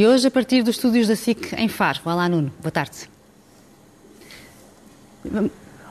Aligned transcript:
E 0.00 0.06
hoje, 0.06 0.28
a 0.28 0.30
partir 0.30 0.62
dos 0.62 0.76
estúdios 0.76 1.08
da 1.08 1.14
SIC 1.14 1.52
em 1.58 1.68
Faro. 1.68 2.00
Olá, 2.06 2.26
Nuno. 2.26 2.50
Boa 2.62 2.70
tarde. 2.70 3.06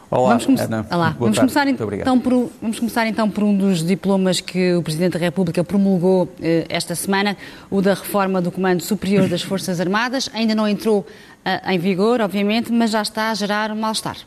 Olá, 0.10 0.30
vamos, 0.30 0.46
come 0.48 0.60
Ana. 0.60 0.88
Olá. 0.92 1.16
Vamos, 1.20 1.38
começar 1.38 1.68
então 1.68 2.20
por, 2.20 2.50
vamos 2.60 2.80
começar 2.80 3.06
então 3.06 3.30
por 3.30 3.44
um 3.44 3.56
dos 3.56 3.86
diplomas 3.86 4.42
que 4.42 4.74
o 4.74 4.82
Presidente 4.82 5.14
da 5.14 5.20
República 5.20 5.64
promulgou 5.64 6.28
eh, 6.42 6.66
esta 6.70 6.96
semana, 6.96 7.38
o 7.70 7.84
da 7.84 7.94
reforma 7.94 8.42
do 8.42 8.52
Comando 8.52 8.82
Superior 8.82 9.30
das 9.30 9.44
Forças 9.44 9.80
Armadas. 9.80 10.28
Ainda 10.34 10.56
não 10.56 10.68
entrou 10.68 11.06
eh, 11.46 11.76
em 11.76 11.78
vigor, 11.78 12.20
obviamente, 12.20 12.72
mas 12.72 12.90
já 12.90 13.04
está 13.04 13.30
a 13.30 13.36
gerar 13.36 13.76
mal-estar. 13.76 14.18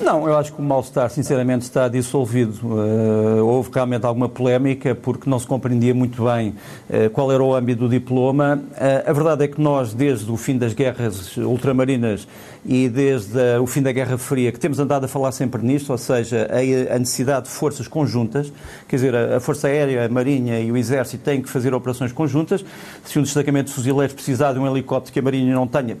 Não, 0.00 0.28
eu 0.28 0.38
acho 0.38 0.52
que 0.52 0.60
o 0.60 0.64
mal-estar, 0.64 1.10
sinceramente, 1.10 1.64
está 1.64 1.88
dissolvido. 1.88 2.54
Uh, 2.64 3.44
houve 3.44 3.68
realmente 3.74 4.06
alguma 4.06 4.28
polémica 4.28 4.94
porque 4.94 5.28
não 5.28 5.40
se 5.40 5.46
compreendia 5.46 5.92
muito 5.92 6.24
bem 6.24 6.54
uh, 6.88 7.10
qual 7.10 7.32
era 7.32 7.42
o 7.42 7.52
âmbito 7.52 7.80
do 7.80 7.88
diploma. 7.88 8.62
Uh, 8.72 9.10
a 9.10 9.12
verdade 9.12 9.44
é 9.44 9.48
que 9.48 9.60
nós, 9.60 9.92
desde 9.92 10.30
o 10.30 10.36
fim 10.36 10.56
das 10.56 10.72
guerras 10.72 11.36
ultramarinas 11.36 12.28
e 12.64 12.88
desde 12.88 13.58
o 13.60 13.66
fim 13.66 13.82
da 13.82 13.90
Guerra 13.90 14.16
Fria, 14.16 14.52
que 14.52 14.60
temos 14.60 14.78
andado 14.78 15.02
a 15.02 15.08
falar 15.08 15.32
sempre 15.32 15.60
nisto, 15.66 15.90
ou 15.90 15.98
seja, 15.98 16.48
a, 16.48 16.94
a 16.94 16.98
necessidade 16.98 17.46
de 17.46 17.52
forças 17.52 17.88
conjuntas, 17.88 18.52
quer 18.86 18.96
dizer, 18.96 19.16
a, 19.16 19.38
a, 19.38 19.40
Força 19.40 19.66
Aérea, 19.66 20.06
a 20.06 20.08
Marinha 20.08 20.60
e 20.60 20.70
o 20.70 20.76
Exército 20.76 21.24
têm 21.24 21.42
que 21.42 21.48
fazer 21.48 21.74
operações 21.74 22.12
conjuntas. 22.12 22.64
Se 23.04 23.18
um 23.18 23.22
destacamento 23.22 23.70
de 23.70 23.74
fuzileiros 23.74 24.14
precisar 24.14 24.52
de 24.52 24.60
um 24.60 24.66
helicóptero 24.66 25.12
que 25.12 25.18
a 25.18 25.22
Marinha 25.22 25.52
não 25.52 25.66
tenha, 25.66 25.96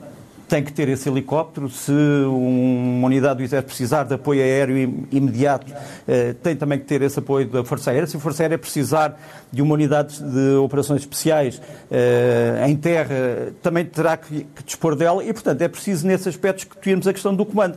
tem 0.48 0.64
que 0.64 0.72
ter 0.72 0.88
esse 0.88 1.08
helicóptero. 1.08 1.68
Se 1.68 1.92
uma 1.92 3.06
unidade 3.06 3.38
do 3.38 3.42
Exército 3.42 3.68
precisar 3.68 4.04
de 4.04 4.14
apoio 4.14 4.40
aéreo 4.40 5.06
imediato, 5.12 5.72
eh, 6.06 6.34
tem 6.42 6.56
também 6.56 6.78
que 6.78 6.86
ter 6.86 7.02
esse 7.02 7.18
apoio 7.18 7.46
da 7.46 7.62
Força 7.62 7.90
Aérea. 7.90 8.06
Se 8.06 8.16
a 8.16 8.20
Força 8.20 8.42
Aérea 8.42 8.58
precisar 8.58 9.20
de 9.52 9.60
uma 9.60 9.74
unidade 9.74 10.22
de 10.22 10.56
operações 10.56 11.02
especiais 11.02 11.60
eh, 11.90 12.64
em 12.66 12.76
terra, 12.76 13.52
também 13.62 13.84
terá 13.84 14.16
que 14.16 14.46
dispor 14.64 14.96
dela 14.96 15.22
e, 15.22 15.32
portanto, 15.32 15.60
é 15.60 15.68
preciso, 15.68 16.06
nesse 16.06 16.28
aspecto, 16.28 16.56
discutirmos 16.56 17.06
a 17.06 17.12
questão 17.12 17.34
do 17.34 17.44
comando. 17.44 17.76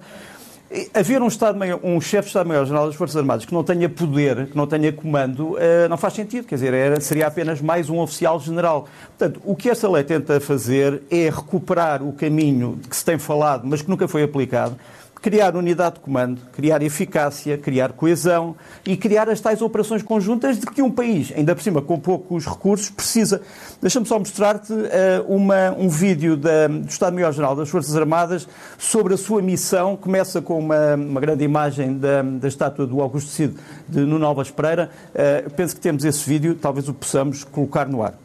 Haver 0.94 1.22
um, 1.22 1.27
Estado 1.27 1.59
um 1.83 2.00
chefe 2.00 2.23
de 2.23 2.27
Estado-Maior-General 2.27 2.88
das 2.88 2.95
Forças 2.95 3.17
Armadas 3.17 3.44
que 3.44 3.53
não 3.53 3.61
tenha 3.61 3.89
poder, 3.89 4.47
que 4.47 4.55
não 4.55 4.66
tenha 4.66 4.94
comando, 4.94 5.55
uh, 5.55 5.89
não 5.89 5.97
faz 5.97 6.14
sentido. 6.14 6.47
Quer 6.47 6.55
dizer, 6.55 6.73
era, 6.73 7.02
seria 7.02 7.27
apenas 7.27 7.59
mais 7.59 7.89
um 7.89 8.00
oficial-general. 8.00 8.88
Portanto, 9.17 9.42
o 9.44 9.53
que 9.53 9.69
esta 9.69 9.89
lei 9.89 10.03
tenta 10.03 10.39
fazer 10.39 11.03
é 11.11 11.30
recuperar 11.30 12.02
o 12.02 12.14
caminho 12.14 12.80
que 12.89 12.95
se 12.95 13.03
tem 13.03 13.19
falado, 13.19 13.67
mas 13.67 13.81
que 13.81 13.89
nunca 13.89 14.08
foi 14.08 14.23
aplicado, 14.23 14.77
criar 15.22 15.55
unidade 15.55 15.95
de 15.95 16.02
comando, 16.02 16.41
criar 16.52 16.81
eficácia, 16.81 17.58
criar 17.58 17.94
coesão 17.94 18.55
e 18.86 18.97
criar 18.97 19.30
as 19.30 19.39
tais 19.39 19.61
operações 19.61 20.02
conjuntas 20.02 20.59
de 20.59 20.66
que 20.66 20.81
um 20.81 20.89
país, 20.89 21.31
ainda 21.36 21.55
por 21.55 21.61
cima 21.61 21.81
com 21.81 22.00
poucos 22.00 22.45
recursos, 22.45 22.89
precisa. 22.89 23.42
Deixa-me 23.80 24.05
só 24.05 24.17
mostrar-te 24.17 24.73
uh, 24.73 25.77
um 25.77 25.89
vídeo 25.89 26.36
da, 26.36 26.67
do 26.67 26.89
Estado-Maior-General 26.89 27.55
das 27.55 27.69
Forças 27.69 27.95
Armadas 27.95 28.47
sobre 28.77 29.14
a 29.14 29.17
sua 29.17 29.42
missão. 29.42 29.95
Começa 29.95 30.42
com 30.42 30.58
uma, 30.58 30.95
uma 30.95 31.22
grande 31.22 31.44
imagem 31.44 31.97
da, 31.97 32.23
da 32.23 32.47
estátua 32.47 32.88
do 32.88 33.02
Augusto 33.02 33.30
Cid 33.30 33.55
de 33.88 33.99
Nuno 34.02 34.25
Alves 34.25 34.49
Pereira. 34.49 34.89
Uh, 35.14 35.49
penso 35.52 35.75
que 35.75 35.81
temos 35.81 36.03
esse 36.03 36.27
vídeo, 36.27 36.55
talvez 36.55 36.89
o 36.89 36.94
possamos 36.94 37.44
colocar 37.44 37.88
no 37.88 38.02
ar. 38.02 38.16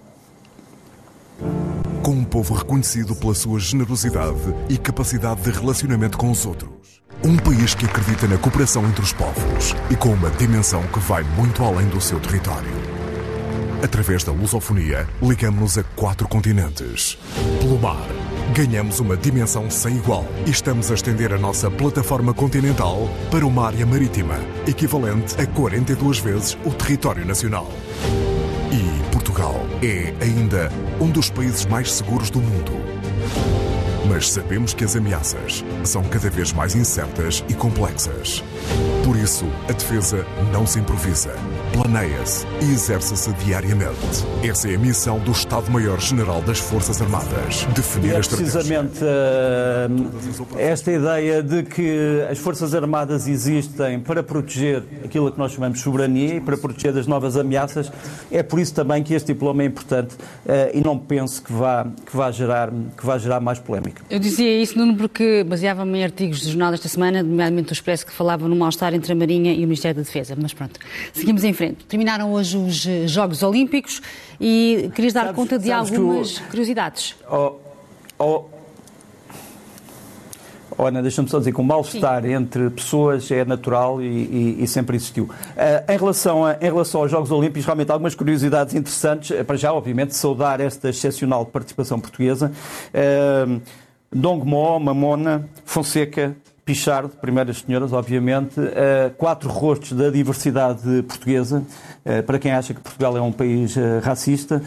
Povo 2.37 2.53
reconhecido 2.53 3.17
pela 3.17 3.35
sua 3.35 3.59
generosidade 3.59 4.55
e 4.69 4.77
capacidade 4.77 5.41
de 5.41 5.51
relacionamento 5.51 6.19
com 6.19 6.31
os 6.31 6.45
outros. 6.45 7.01
Um 7.25 7.35
país 7.35 7.75
que 7.75 7.87
acredita 7.87 8.29
na 8.29 8.37
cooperação 8.37 8.85
entre 8.85 9.01
os 9.01 9.11
povos 9.11 9.75
e 9.89 9.97
com 9.97 10.11
uma 10.11 10.29
dimensão 10.29 10.83
que 10.89 10.99
vai 10.99 11.23
muito 11.23 11.65
além 11.65 11.89
do 11.89 11.99
seu 11.99 12.21
território. 12.21 12.69
Através 13.83 14.23
da 14.23 14.33
lusofonia, 14.33 15.09
ligamos-nos 15.23 15.79
a 15.79 15.83
quatro 15.83 16.29
continentes. 16.29 17.17
Pelo 17.59 17.79
mar, 17.79 18.07
ganhamos 18.55 19.01
uma 19.01 19.17
dimensão 19.17 19.71
sem 19.71 19.97
igual 19.97 20.27
e 20.47 20.51
estamos 20.51 20.91
a 20.91 20.95
estender 20.95 21.33
a 21.33 21.39
nossa 21.39 21.71
plataforma 21.71 22.35
continental 22.35 23.09
para 23.31 23.47
uma 23.47 23.67
área 23.67 23.87
marítima, 23.87 24.39
equivalente 24.67 25.41
a 25.41 25.47
42 25.47 26.19
vezes 26.19 26.59
o 26.67 26.71
território 26.71 27.25
nacional. 27.25 27.67
E 28.71 29.06
Portugal 29.37 29.67
é 29.83 30.15
ainda 30.25 30.71
um 30.99 31.11
dos 31.11 31.29
países 31.29 31.67
mais 31.67 31.93
seguros 31.93 32.31
do 32.31 32.41
mundo. 32.41 32.73
Mas 34.09 34.31
sabemos 34.31 34.73
que 34.73 34.83
as 34.83 34.97
ameaças 34.97 35.63
são 35.85 36.03
cada 36.05 36.31
vez 36.31 36.55
mais 36.55 36.75
incertas 36.75 37.45
e 37.47 37.53
complexas. 37.53 38.43
Por 39.05 39.15
isso, 39.15 39.45
a 39.69 39.73
defesa 39.73 40.25
não 40.51 40.67
se 40.67 40.79
improvisa, 40.79 41.35
planeia-se 41.73 42.47
e 42.63 42.73
exerce-se 42.73 43.33
diariamente. 43.45 44.25
Essa 44.43 44.71
é 44.71 44.75
a 44.75 44.79
missão 44.79 45.19
do 45.19 45.33
Estado-Maior-General 45.33 46.41
das 46.43 46.59
Forças 46.59 47.01
Armadas: 47.01 47.67
definir 47.75 48.13
é 48.13 48.17
a 48.17 48.21
estratégia. 48.21 48.53
precisamente 48.53 49.05
uh, 49.05 50.59
esta 50.59 50.93
ideia 50.93 51.43
de 51.43 51.63
que 51.63 52.27
as 52.31 52.39
Forças 52.39 52.75
Armadas 52.75 53.27
existem 53.27 54.01
para 54.01 54.23
proteger 54.23 54.83
aquilo 55.05 55.31
que 55.31 55.39
nós 55.39 55.53
chamamos 55.53 55.79
de 55.79 55.85
soberania 55.85 56.37
e 56.37 56.41
para 56.41 56.57
proteger 56.57 56.93
das 56.93 57.07
novas 57.07 57.37
ameaças. 57.37 57.91
É 58.31 58.43
por 58.43 58.59
isso 58.59 58.75
também 58.75 59.03
que 59.03 59.15
este 59.15 59.33
diploma 59.33 59.63
é 59.63 59.67
importante 59.67 60.15
uh, 60.15 60.75
e 60.75 60.81
não 60.81 60.99
penso 60.99 61.43
que 61.43 61.53
vá, 61.53 61.87
que 62.05 62.17
vá, 62.17 62.31
gerar, 62.31 62.71
que 62.97 63.05
vá 63.05 63.19
gerar 63.19 63.41
mais 63.41 63.59
polémica. 63.59 64.03
Eu 64.09 64.19
dizia 64.19 64.63
isso, 64.63 64.79
Nuno, 64.79 64.97
porque 64.97 65.45
baseava-me 65.45 65.99
em 65.99 66.05
artigos 66.05 66.41
do 66.43 66.49
jornal 66.49 66.71
desta 66.71 66.89
semana, 66.89 67.23
nomeadamente 67.23 67.69
do 67.69 67.73
Expresso, 67.73 68.07
que 68.07 68.13
falava 68.13 68.49
no 68.49 68.57
mal-estar 68.57 68.95
entre 68.95 69.13
a 69.13 69.17
Marinha 69.17 69.53
e 69.53 69.59
o 69.59 69.63
Ministério 69.63 69.97
da 69.97 70.03
Defesa. 70.03 70.37
Mas 70.41 70.53
pronto, 70.53 70.79
seguimos 71.13 71.45
em 71.45 71.53
frente. 71.53 71.66
Terminaram 71.89 72.33
hoje 72.33 72.57
os 72.57 72.87
eh, 72.87 73.07
Jogos 73.07 73.43
Olímpicos 73.43 74.01
e 74.41 74.91
querias 74.95 75.13
dar 75.13 75.23
Sabes- 75.23 75.37
conta 75.37 75.59
de 75.59 75.71
algumas 75.73 76.39
o- 76.39 76.43
curiosidades. 76.45 77.15
Oh, 77.31 77.53
oh, 78.19 78.45
oh, 80.79 80.85
Ana, 80.85 81.01
deixa-me 81.03 81.29
só 81.29 81.39
dizer 81.39 81.53
que 81.53 81.61
o 81.61 81.65
mal-estar 81.65 82.25
entre 82.27 82.69
pessoas 82.71 83.31
é 83.31 83.45
natural 83.45 84.01
e, 84.03 84.05
e- 84.07 84.57
e 84.63 84.67
sempre 84.69 84.97
existiu. 84.97 85.29
Ah, 85.57 85.93
em, 85.93 85.97
relação 85.97 86.45
a- 86.45 86.55
em 86.61 86.65
relação 86.65 87.01
aos 87.01 87.11
Jogos 87.11 87.31
Olímpicos, 87.31 87.65
realmente 87.65 87.91
há 87.91 87.95
algumas 87.95 88.15
curiosidades 88.15 88.75
interessantes. 88.75 89.31
Eh, 89.31 89.43
Para 89.43 89.57
já, 89.57 89.73
obviamente, 89.73 90.15
saudar 90.15 90.61
esta 90.61 90.91
excepcional 90.91 91.47
participação 91.47 91.99
portuguesa. 91.99 92.53
Ah, 92.93 93.59
Dong 94.13 94.47
Mo, 94.47 94.79
Mamona, 94.79 95.49
Fonseca, 95.65 96.37
Pichardo, 96.67 97.11
primeiras 97.21 97.59
senhoras, 97.59 97.93
obviamente, 97.93 98.55
eh, 98.59 99.13
quatro 99.17 99.49
rostos 99.49 99.93
da 99.93 100.11
diversidade 100.11 100.83
portuguesa, 101.05 101.63
eh, 102.05 102.23
para 102.23 102.41
quem 102.41 102.51
acha 102.51 102.75
que 102.75 102.81
Portugal 102.81 103.17
é 103.17 103.21
um 103.21 103.31
país 103.31 103.77
eh, 103.77 104.01
racista, 104.03 104.61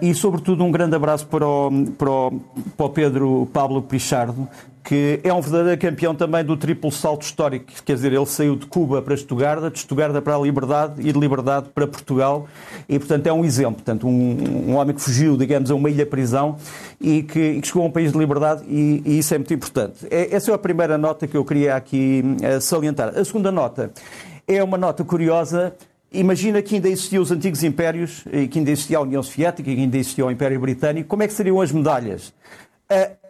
e, 0.00 0.14
sobretudo, 0.14 0.64
um 0.64 0.72
grande 0.72 0.96
abraço 0.96 1.26
para 1.26 1.46
o, 1.46 1.70
para 1.98 2.10
o, 2.10 2.40
para 2.78 2.86
o 2.86 2.88
Pedro 2.88 3.46
Pablo 3.52 3.82
Pichardo, 3.82 4.48
que 4.84 5.20
é 5.22 5.32
um 5.32 5.40
verdadeiro 5.40 5.80
campeão 5.80 6.14
também 6.14 6.44
do 6.44 6.56
triplo 6.56 6.90
salto 6.90 7.22
histórico, 7.22 7.66
quer 7.84 7.94
dizer, 7.94 8.12
ele 8.12 8.26
saiu 8.26 8.56
de 8.56 8.66
Cuba 8.66 9.00
para 9.00 9.14
Estugarda, 9.14 9.70
de 9.70 9.78
Estugarda 9.78 10.20
para 10.20 10.36
a 10.36 10.38
Liberdade 10.38 11.00
e 11.00 11.12
de 11.12 11.18
Liberdade 11.18 11.68
para 11.74 11.86
Portugal, 11.86 12.48
e 12.88 12.98
portanto 12.98 13.26
é 13.26 13.32
um 13.32 13.44
exemplo, 13.44 13.74
portanto 13.74 14.06
um, 14.06 14.70
um 14.70 14.76
homem 14.76 14.94
que 14.94 15.00
fugiu, 15.00 15.36
digamos, 15.36 15.70
a 15.70 15.74
uma 15.74 15.88
ilha-prisão 15.88 16.56
e 17.00 17.22
que, 17.22 17.40
e 17.40 17.60
que 17.60 17.66
chegou 17.66 17.82
a 17.82 17.86
um 17.86 17.90
país 17.90 18.12
de 18.12 18.18
liberdade 18.18 18.64
e, 18.68 19.02
e 19.04 19.18
isso 19.18 19.34
é 19.34 19.38
muito 19.38 19.54
importante. 19.54 20.06
É, 20.10 20.34
essa 20.34 20.50
é 20.50 20.54
a 20.54 20.58
primeira 20.58 20.98
nota 20.98 21.26
que 21.26 21.36
eu 21.36 21.44
queria 21.44 21.76
aqui 21.76 22.22
eh, 22.42 22.60
salientar. 22.60 23.16
A 23.16 23.24
segunda 23.24 23.50
nota 23.52 23.92
é 24.46 24.62
uma 24.62 24.76
nota 24.76 25.04
curiosa 25.04 25.74
Imagina 26.14 26.60
que 26.60 26.74
ainda 26.74 26.90
existiam 26.90 27.22
os 27.22 27.30
antigos 27.30 27.64
impérios, 27.64 28.24
e 28.30 28.46
que 28.46 28.58
ainda 28.58 28.70
existia 28.70 28.98
a 28.98 29.00
União 29.00 29.22
Soviética, 29.22 29.70
e 29.70 29.74
que 29.74 29.80
ainda 29.80 29.96
existia 29.96 30.26
o 30.26 30.30
Império 30.30 30.60
Britânico. 30.60 31.08
Como 31.08 31.22
é 31.22 31.26
que 31.26 31.32
seriam 31.32 31.58
as 31.58 31.72
medalhas? 31.72 32.34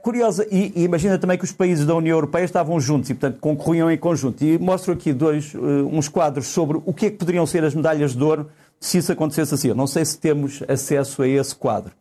Curiosa, 0.02 0.44
e, 0.50 0.72
e 0.74 0.82
imagina 0.82 1.16
também 1.16 1.38
que 1.38 1.44
os 1.44 1.52
países 1.52 1.86
da 1.86 1.94
União 1.94 2.16
Europeia 2.16 2.44
estavam 2.44 2.80
juntos 2.80 3.08
e, 3.08 3.14
portanto, 3.14 3.38
concorriam 3.38 3.88
em 3.88 3.96
conjunto. 3.96 4.42
E 4.42 4.58
mostro 4.58 4.92
aqui 4.92 5.12
dois, 5.12 5.54
uh, 5.54 5.58
uns 5.92 6.08
quadros 6.08 6.48
sobre 6.48 6.80
o 6.84 6.92
que 6.92 7.06
é 7.06 7.10
que 7.10 7.16
poderiam 7.18 7.46
ser 7.46 7.62
as 7.62 7.72
medalhas 7.72 8.12
de 8.16 8.22
ouro 8.22 8.50
se 8.80 8.98
isso 8.98 9.12
acontecesse 9.12 9.54
assim. 9.54 9.68
Eu 9.68 9.76
não 9.76 9.86
sei 9.86 10.04
se 10.04 10.18
temos 10.18 10.60
acesso 10.66 11.22
a 11.22 11.28
esse 11.28 11.54
quadro, 11.54 11.92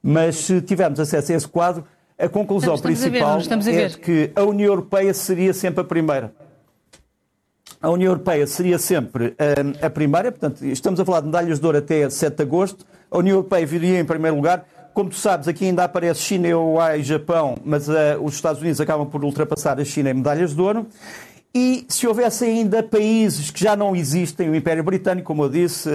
mas 0.00 0.36
se 0.36 0.60
tivermos 0.60 1.00
acesso 1.00 1.32
a 1.32 1.34
esse 1.34 1.48
quadro, 1.48 1.84
a 2.16 2.28
conclusão 2.28 2.76
Estamos- 2.76 2.98
estamos 3.00 3.02
a 3.02 3.04
ver, 3.04 3.10
principal 3.10 3.38
estamos 3.40 3.66
a 3.66 3.70
é 3.72 3.74
ver. 3.74 3.90
de 3.90 3.98
que 3.98 4.30
a 4.36 4.42
União 4.44 4.68
Europeia 4.68 5.12
seria 5.12 5.52
sempre 5.52 5.80
a 5.80 5.84
primeira. 5.84 6.32
A 7.80 7.90
União 7.90 8.10
Europeia 8.12 8.46
seria 8.46 8.78
sempre 8.78 9.34
hum, 9.38 9.72
a 9.84 9.90
primeira, 9.90 10.30
portanto, 10.30 10.64
estamos 10.64 10.98
a 11.00 11.04
falar 11.04 11.20
de 11.20 11.26
medalhas 11.26 11.58
de 11.58 11.66
ouro 11.66 11.78
até 11.78 12.08
7 12.08 12.36
de 12.36 12.42
agosto. 12.42 12.86
A 13.10 13.18
União 13.18 13.36
Europeia 13.36 13.66
viria 13.66 13.98
em 14.00 14.04
primeiro 14.04 14.36
lugar. 14.36 14.64
Como 14.98 15.10
tu 15.10 15.16
sabes, 15.16 15.46
aqui 15.46 15.64
ainda 15.64 15.84
aparece 15.84 16.22
China, 16.22 16.48
Uruguai 16.58 16.98
e 16.98 17.02
Japão, 17.04 17.56
mas 17.64 17.88
ah, 17.88 18.18
os 18.20 18.34
Estados 18.34 18.60
Unidos 18.60 18.80
acabam 18.80 19.08
por 19.08 19.22
ultrapassar 19.22 19.78
a 19.78 19.84
China 19.84 20.10
em 20.10 20.14
medalhas 20.14 20.56
de 20.56 20.60
ouro. 20.60 20.88
E 21.54 21.86
se 21.88 22.04
houvesse 22.04 22.44
ainda 22.44 22.82
países 22.82 23.48
que 23.48 23.60
já 23.60 23.76
não 23.76 23.94
existem, 23.94 24.50
o 24.50 24.56
Império 24.56 24.82
Britânico, 24.82 25.28
como 25.28 25.44
eu 25.44 25.48
disse, 25.48 25.88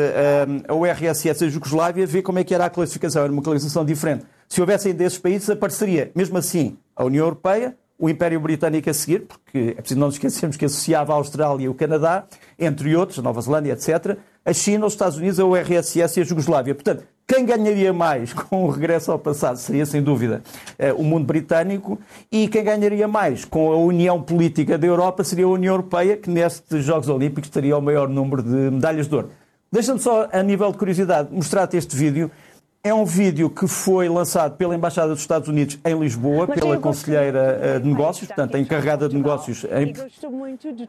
a 0.65 0.73
URSS 0.73 1.43
e 1.43 1.47
a 1.47 1.49
Jugoslávia, 1.49 2.07
vê 2.07 2.21
como 2.21 2.39
é 2.39 2.45
que 2.45 2.55
era 2.55 2.63
a 2.63 2.69
classificação, 2.69 3.23
era 3.23 3.33
uma 3.33 3.41
classificação 3.41 3.83
diferente. 3.83 4.23
Se 4.47 4.61
houvesse 4.61 4.87
ainda 4.87 5.03
esses 5.03 5.19
países, 5.19 5.49
apareceria, 5.49 6.09
mesmo 6.15 6.37
assim, 6.37 6.77
a 6.95 7.03
União 7.03 7.25
Europeia, 7.25 7.75
o 7.99 8.09
Império 8.09 8.39
Britânico 8.39 8.89
a 8.89 8.93
seguir, 8.93 9.25
porque 9.27 9.75
é 9.77 9.81
preciso 9.81 9.99
não 9.99 10.07
nos 10.07 10.15
esquecermos 10.15 10.55
que 10.55 10.63
associava 10.63 11.11
a 11.11 11.17
Austrália 11.17 11.65
e 11.65 11.67
o 11.67 11.73
Canadá, 11.73 12.23
entre 12.57 12.95
outros, 12.95 13.19
a 13.19 13.21
Nova 13.21 13.41
Zelândia, 13.41 13.73
etc. 13.73 14.17
a 14.45 14.53
China, 14.53 14.85
os 14.85 14.93
Estados 14.93 15.17
Unidos, 15.17 15.41
a 15.41 15.45
URSS 15.45 16.19
e 16.19 16.21
a 16.21 16.23
Jugoslávia. 16.23 16.73
Portanto, 16.73 17.03
quem 17.27 17.45
ganharia 17.45 17.93
mais 17.93 18.31
com 18.33 18.65
o 18.65 18.69
regresso 18.69 19.11
ao 19.11 19.19
passado 19.19 19.57
seria, 19.57 19.85
sem 19.85 20.01
dúvida, 20.01 20.41
eh, 20.77 20.93
o 20.93 21.03
mundo 21.03 21.25
britânico 21.25 21.99
e 22.31 22.47
quem 22.47 22.63
ganharia 22.63 23.07
mais 23.07 23.45
com 23.45 23.71
a 23.71 23.77
união 23.77 24.21
política 24.21 24.77
da 24.77 24.85
Europa 24.85 25.23
seria 25.23 25.45
a 25.45 25.49
União 25.49 25.73
Europeia, 25.73 26.17
que 26.17 26.29
nestes 26.29 26.83
Jogos 26.83 27.09
Olímpicos 27.09 27.49
teria 27.49 27.77
o 27.77 27.81
maior 27.81 28.09
número 28.09 28.43
de 28.43 28.71
medalhas 28.71 29.07
de 29.07 29.15
ouro. 29.15 29.29
Deixa-me 29.71 29.99
só, 29.99 30.27
a 30.31 30.43
nível 30.43 30.71
de 30.71 30.77
curiosidade, 30.77 31.29
mostrar-te 31.31 31.75
este 31.77 31.95
vídeo 31.95 32.29
é 32.85 32.93
um 32.93 33.05
vídeo 33.05 33.49
que 33.49 33.65
foi 33.65 34.09
lançado 34.09 34.57
pela 34.57 34.75
Embaixada 34.75 35.07
dos 35.07 35.21
Estados 35.21 35.47
Unidos 35.47 35.79
em 35.85 35.97
Lisboa, 35.97 36.45
pela 36.45 36.77
Conselheira 36.77 37.57
eh, 37.61 37.79
de 37.79 37.87
Negócios, 37.87 38.27
portanto, 38.27 38.57
a 38.57 38.59
encarregada 38.59 39.07
de 39.07 39.15
negócios 39.15 39.63
em, 39.63 39.93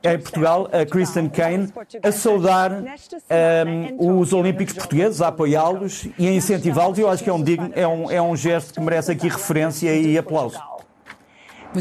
em 0.02 0.19
Portugal, 0.19 0.69
a 0.73 0.85
Kristen 0.85 1.29
Kane, 1.29 1.73
a 2.02 2.11
saudar 2.11 2.73
um, 2.73 2.85
ehm, 3.31 3.96
os 4.19 4.32
Olímpicos 4.32 4.75
portugueses, 4.75 5.23
a 5.23 5.29
apoiá-los 5.29 6.08
e 6.19 6.26
a 6.26 6.32
incentivá-los. 6.32 6.99
Eu 6.99 7.08
acho 7.08 7.23
que 7.23 7.31
é 7.31 7.32
um, 7.32 7.41
digno, 7.41 7.70
é, 7.76 7.87
um, 7.87 8.11
é 8.11 8.20
um 8.20 8.35
gesto 8.35 8.75
que 8.75 8.81
merece 8.81 9.12
aqui 9.12 9.29
referência 9.29 9.94
e 9.94 10.19
aplauso. 10.19 10.58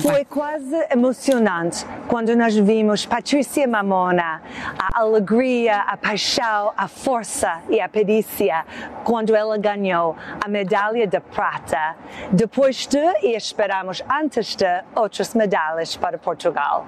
Foi 0.01 0.25
quase 0.25 0.87
emocionante 0.91 1.85
quando 2.07 2.35
nós 2.35 2.55
vimos 2.55 3.05
Patrícia 3.05 3.67
Mamona, 3.67 4.41
a 4.79 4.99
alegria, 4.99 5.81
a 5.81 5.95
paixão, 5.95 6.73
a 6.75 6.87
força 6.87 7.61
e 7.69 7.79
a 7.79 7.87
perícia 7.87 8.65
quando 9.03 9.35
ela 9.35 9.55
ganhou 9.55 10.15
a 10.43 10.47
medalha 10.47 11.05
de 11.05 11.19
prata, 11.19 11.95
depois 12.31 12.87
de, 12.87 12.97
e 13.21 13.35
esperamos 13.35 14.01
antes 14.11 14.55
de, 14.55 14.65
outras 14.95 15.35
medalhas 15.35 15.95
para 15.95 16.17
Portugal. 16.17 16.87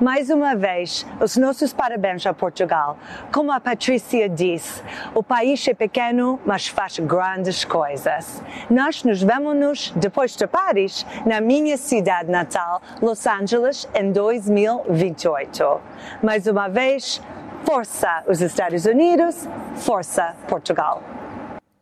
Mais 0.00 0.30
uma 0.30 0.54
vez, 0.54 1.06
os 1.20 1.36
nossos 1.36 1.72
parabéns 1.72 2.26
a 2.26 2.34
Portugal. 2.34 2.98
Como 3.32 3.52
a 3.52 3.60
Patrícia 3.60 4.28
disse, 4.28 4.82
o 5.14 5.22
país 5.22 5.66
é 5.68 5.74
pequeno, 5.74 6.40
mas 6.44 6.66
faz 6.66 6.98
grandes 6.98 7.64
coisas. 7.64 8.42
Nós 8.70 9.04
nos 9.04 9.22
vemos 9.22 9.92
depois 9.96 10.36
de 10.36 10.46
Paris, 10.46 11.06
na 11.26 11.40
minha 11.40 11.76
cidade 11.76 12.30
natal, 12.30 12.82
Los 13.00 13.26
Angeles, 13.26 13.88
em 13.94 14.12
2028. 14.12 15.80
Mais 16.22 16.46
uma 16.46 16.68
vez, 16.68 17.20
força 17.64 18.22
os 18.28 18.40
Estados 18.40 18.84
Unidos, 18.86 19.48
força 19.76 20.34
Portugal. 20.48 21.02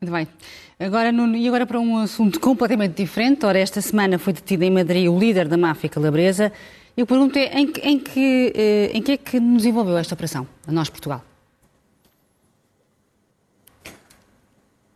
Muito 0.00 0.12
bem. 0.12 0.26
Agora, 0.78 1.12
Nuno, 1.12 1.36
e 1.36 1.46
agora 1.46 1.64
para 1.64 1.78
um 1.78 1.98
assunto 1.98 2.40
completamente 2.40 2.94
diferente. 2.94 3.46
Ora, 3.46 3.58
esta 3.58 3.80
semana 3.80 4.18
foi 4.18 4.32
detido 4.32 4.64
em 4.64 4.70
Madrid 4.70 5.08
o 5.08 5.16
líder 5.16 5.46
da 5.46 5.56
máfia 5.56 5.88
calabresa 5.88 6.52
eu 6.96 7.06
pergunto 7.06 7.38
é 7.38 7.46
em, 7.58 7.72
em, 7.82 7.98
que, 7.98 8.52
eh, 8.54 8.90
em 8.92 9.02
que 9.02 9.12
é 9.12 9.16
que 9.16 9.40
nos 9.40 9.64
envolveu 9.64 9.96
esta 9.96 10.14
operação, 10.14 10.46
a 10.66 10.72
nós, 10.72 10.90
Portugal? 10.90 11.22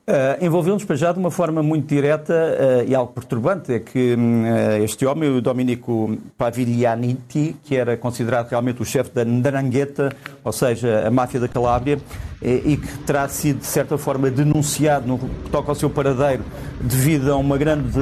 Uh, 0.09 0.45
Envolveu-nos 0.45 0.85
para 0.85 0.95
já 0.95 1.11
de 1.11 1.19
uma 1.19 1.33
forma 1.33 1.65
muito 1.65 1.89
direta 1.89 2.33
uh, 2.33 2.89
e 2.89 2.95
algo 2.95 3.13
perturbante, 3.13 3.73
é 3.73 3.81
que 3.81 4.15
uh, 4.15 4.85
este 4.85 5.05
homem, 5.05 5.29
o 5.29 5.41
Domenico 5.41 6.17
Paviglianiti, 6.39 7.57
que 7.65 7.75
era 7.75 7.97
considerado 7.97 8.49
realmente 8.49 8.81
o 8.81 8.85
chefe 8.85 9.11
da 9.11 9.25
Ndrangheta, 9.25 10.13
ou 10.45 10.53
seja, 10.53 11.05
a 11.05 11.11
máfia 11.11 11.41
da 11.41 11.49
Calábria, 11.49 11.99
e 12.41 12.77
que 12.77 12.99
terá 12.99 13.27
sido, 13.29 13.59
de 13.59 13.67
certa 13.67 13.99
forma, 13.99 14.31
denunciado 14.31 15.09
no 15.09 15.19
que 15.19 15.51
toca 15.51 15.73
ao 15.73 15.75
seu 15.75 15.91
paradeiro 15.91 16.45
devido 16.81 17.33
a 17.33 17.37
uma 17.37 17.59
grande, 17.59 17.99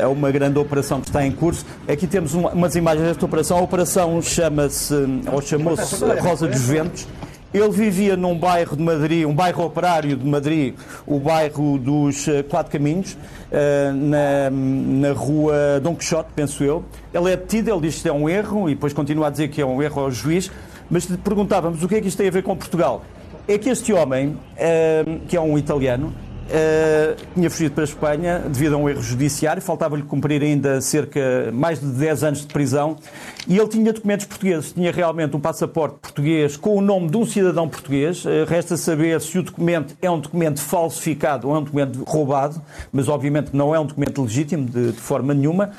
a 0.00 0.08
uma 0.08 0.30
grande 0.30 0.60
operação 0.60 1.00
que 1.00 1.08
está 1.08 1.26
em 1.26 1.32
curso. 1.32 1.66
Aqui 1.88 2.06
temos 2.06 2.34
uma, 2.34 2.50
umas 2.50 2.76
imagens 2.76 3.08
desta 3.08 3.24
operação. 3.24 3.58
A 3.58 3.62
operação 3.62 4.22
chama-se, 4.22 4.94
ou 5.32 5.42
chamou-se 5.42 6.04
Rosa 6.20 6.46
dos 6.46 6.60
Ventos. 6.60 7.08
Ele 7.52 7.70
vivia 7.70 8.14
num 8.14 8.38
bairro 8.38 8.76
de 8.76 8.82
Madrid, 8.82 9.24
um 9.24 9.34
bairro 9.34 9.64
operário 9.64 10.16
de 10.16 10.26
Madrid, 10.26 10.74
o 11.06 11.18
bairro 11.18 11.78
dos 11.78 12.28
eh, 12.28 12.42
Quatro 12.42 12.70
Caminhos, 12.70 13.16
eh, 13.50 13.90
na, 13.94 14.50
na 14.50 15.12
rua 15.12 15.80
Dom 15.82 15.94
Quixote, 15.94 16.28
penso 16.36 16.62
eu. 16.62 16.84
Ele 17.12 17.32
é 17.32 17.36
detido, 17.36 17.70
ele 17.70 17.80
diz 17.80 18.02
que 18.02 18.08
é 18.08 18.12
um 18.12 18.28
erro 18.28 18.68
e 18.68 18.74
depois 18.74 18.92
continua 18.92 19.28
a 19.28 19.30
dizer 19.30 19.48
que 19.48 19.62
é 19.62 19.66
um 19.66 19.82
erro 19.82 20.02
ao 20.02 20.10
juiz, 20.10 20.50
mas 20.90 21.06
perguntávamos 21.06 21.82
o 21.82 21.88
que 21.88 21.94
é 21.94 22.00
que 22.02 22.08
isto 22.08 22.18
tem 22.18 22.28
a 22.28 22.30
ver 22.30 22.42
com 22.42 22.54
Portugal. 22.54 23.02
É 23.46 23.56
que 23.56 23.70
este 23.70 23.94
homem, 23.94 24.36
eh, 24.54 25.04
que 25.26 25.34
é 25.34 25.40
um 25.40 25.56
italiano, 25.56 26.12
Uh, 26.48 27.14
tinha 27.34 27.50
fugido 27.50 27.74
para 27.74 27.84
a 27.84 27.84
Espanha 27.84 28.38
devido 28.38 28.74
a 28.74 28.78
um 28.78 28.88
erro 28.88 29.02
judiciário, 29.02 29.60
faltava-lhe 29.60 30.02
cumprir 30.02 30.42
ainda 30.42 30.80
cerca 30.80 31.20
mais 31.52 31.78
de 31.78 31.86
10 31.86 32.24
anos 32.24 32.40
de 32.40 32.46
prisão 32.46 32.96
e 33.46 33.58
ele 33.58 33.68
tinha 33.68 33.92
documentos 33.92 34.24
portugueses, 34.24 34.72
tinha 34.72 34.90
realmente 34.90 35.36
um 35.36 35.40
passaporte 35.40 35.98
português 36.00 36.56
com 36.56 36.74
o 36.78 36.80
nome 36.80 37.10
de 37.10 37.18
um 37.18 37.26
cidadão 37.26 37.68
português. 37.68 38.24
Uh, 38.24 38.46
resta 38.48 38.78
saber 38.78 39.20
se 39.20 39.38
o 39.38 39.42
documento 39.42 39.94
é 40.00 40.10
um 40.10 40.18
documento 40.18 40.62
falsificado 40.62 41.48
ou 41.48 41.54
é 41.54 41.58
um 41.58 41.62
documento 41.64 42.02
roubado, 42.04 42.62
mas 42.90 43.08
obviamente 43.08 43.50
não 43.52 43.74
é 43.74 43.78
um 43.78 43.84
documento 43.84 44.22
legítimo 44.22 44.66
de, 44.66 44.92
de 44.92 45.00
forma 45.00 45.34
nenhuma. 45.34 45.72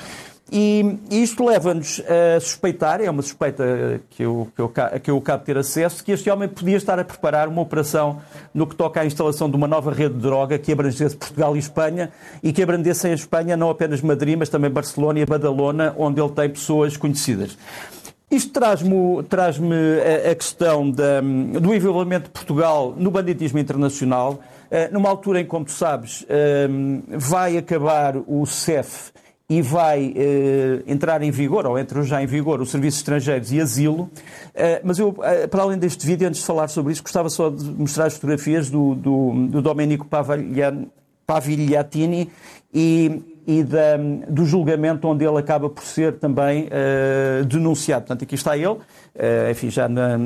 E 0.51 0.97
isto 1.11 1.45
leva-nos 1.45 2.01
a 2.07 2.39
suspeitar, 2.39 3.01
é 3.01 3.09
uma 3.09 3.21
suspeita 3.21 4.01
que 4.09 4.23
eu, 4.23 4.47
que, 4.55 4.61
eu, 4.61 4.73
que 5.03 5.11
eu 5.11 5.17
acabo 5.17 5.39
de 5.39 5.45
ter 5.45 5.57
acesso, 5.57 6.03
que 6.03 6.11
este 6.11 6.29
homem 6.29 6.49
podia 6.49 6.75
estar 6.75 6.97
a 6.97 7.03
preparar 7.03 7.47
uma 7.47 7.61
operação 7.61 8.19
no 8.51 8.65
que 8.65 8.75
toca 8.75 9.01
à 9.01 9.05
instalação 9.05 9.47
de 9.47 9.55
uma 9.55 9.67
nova 9.67 9.91
rede 9.91 10.15
de 10.15 10.21
droga 10.21 10.57
que 10.57 10.71
abrangesse 10.71 11.15
Portugal 11.15 11.55
e 11.55 11.59
Espanha 11.59 12.11
e 12.41 12.51
que 12.51 12.63
abrangesse 12.63 13.07
em 13.07 13.13
Espanha 13.13 13.55
não 13.55 13.69
apenas 13.69 14.01
Madrid, 14.01 14.37
mas 14.39 14.49
também 14.49 14.71
Barcelona 14.71 15.19
e 15.19 15.25
Badalona, 15.25 15.93
onde 15.97 16.19
ele 16.19 16.31
tem 16.31 16.49
pessoas 16.49 16.97
conhecidas. 16.97 17.55
Isto 18.31 18.51
traz-me 18.51 19.23
traz 19.23 19.59
a, 19.59 20.31
a, 20.31 20.35
questão 20.35 20.89
da, 20.89 21.21
do 21.21 21.73
envolvimento 21.73 22.25
de 22.25 22.29
Portugal 22.31 22.93
no 22.97 23.11
banditismo 23.11 23.59
internacional, 23.59 24.39
eh, 24.69 24.87
numa 24.91 25.09
altura 25.09 25.41
em, 25.41 25.45
como 25.45 25.65
tu 25.65 25.71
sabes, 25.71 26.25
eh, 26.29 26.67
vai 27.09 27.57
acabar 27.57 28.15
o 28.27 28.45
CEF 28.45 29.11
e 29.49 29.63
vai 29.63 30.13
eh, 30.15 30.83
entrar 30.85 31.23
em 31.23 31.31
vigor, 31.31 31.65
ou 31.65 31.79
entrou 31.79 32.03
já 32.03 32.21
em 32.21 32.27
vigor, 32.27 32.61
o 32.61 32.65
Serviço 32.67 32.97
Estrangeiros 32.97 33.51
e 33.51 33.59
Asilo. 33.59 34.07
Eh, 34.53 34.79
mas 34.83 34.99
eu, 34.99 35.15
eh, 35.23 35.47
para 35.47 35.63
além 35.63 35.79
deste 35.79 36.05
vídeo, 36.05 36.27
antes 36.27 36.41
de 36.41 36.45
falar 36.45 36.67
sobre 36.67 36.93
isso, 36.93 37.01
gostava 37.01 37.31
só 37.31 37.49
de 37.49 37.65
mostrar 37.71 38.05
as 38.05 38.13
fotografias 38.13 38.69
do, 38.69 38.93
do, 38.93 39.47
do 39.47 39.59
Domenico 39.59 40.05
Pavigliatini 41.25 42.29
e, 42.71 43.23
e 43.47 43.63
da, 43.63 43.97
do 44.29 44.45
julgamento 44.45 45.07
onde 45.07 45.25
ele 45.25 45.39
acaba 45.39 45.67
por 45.67 45.83
ser 45.83 46.19
também 46.19 46.69
denunciado. 47.47 48.05
Portanto, 48.05 48.23
aqui 48.23 48.35
está 48.35 48.55
ele, 48.55 48.77
enfim, 49.49 49.71
já 49.71 49.89
na, 49.89 50.17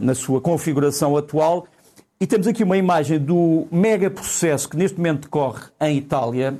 na 0.00 0.14
sua 0.14 0.42
configuração 0.42 1.16
atual. 1.16 1.66
E 2.20 2.26
temos 2.26 2.46
aqui 2.46 2.62
uma 2.62 2.76
imagem 2.76 3.18
do 3.18 3.66
mega 3.70 4.10
processo 4.10 4.68
que 4.68 4.76
neste 4.76 4.96
momento 4.96 5.22
decorre 5.22 5.64
em 5.80 5.98
Itália, 5.98 6.58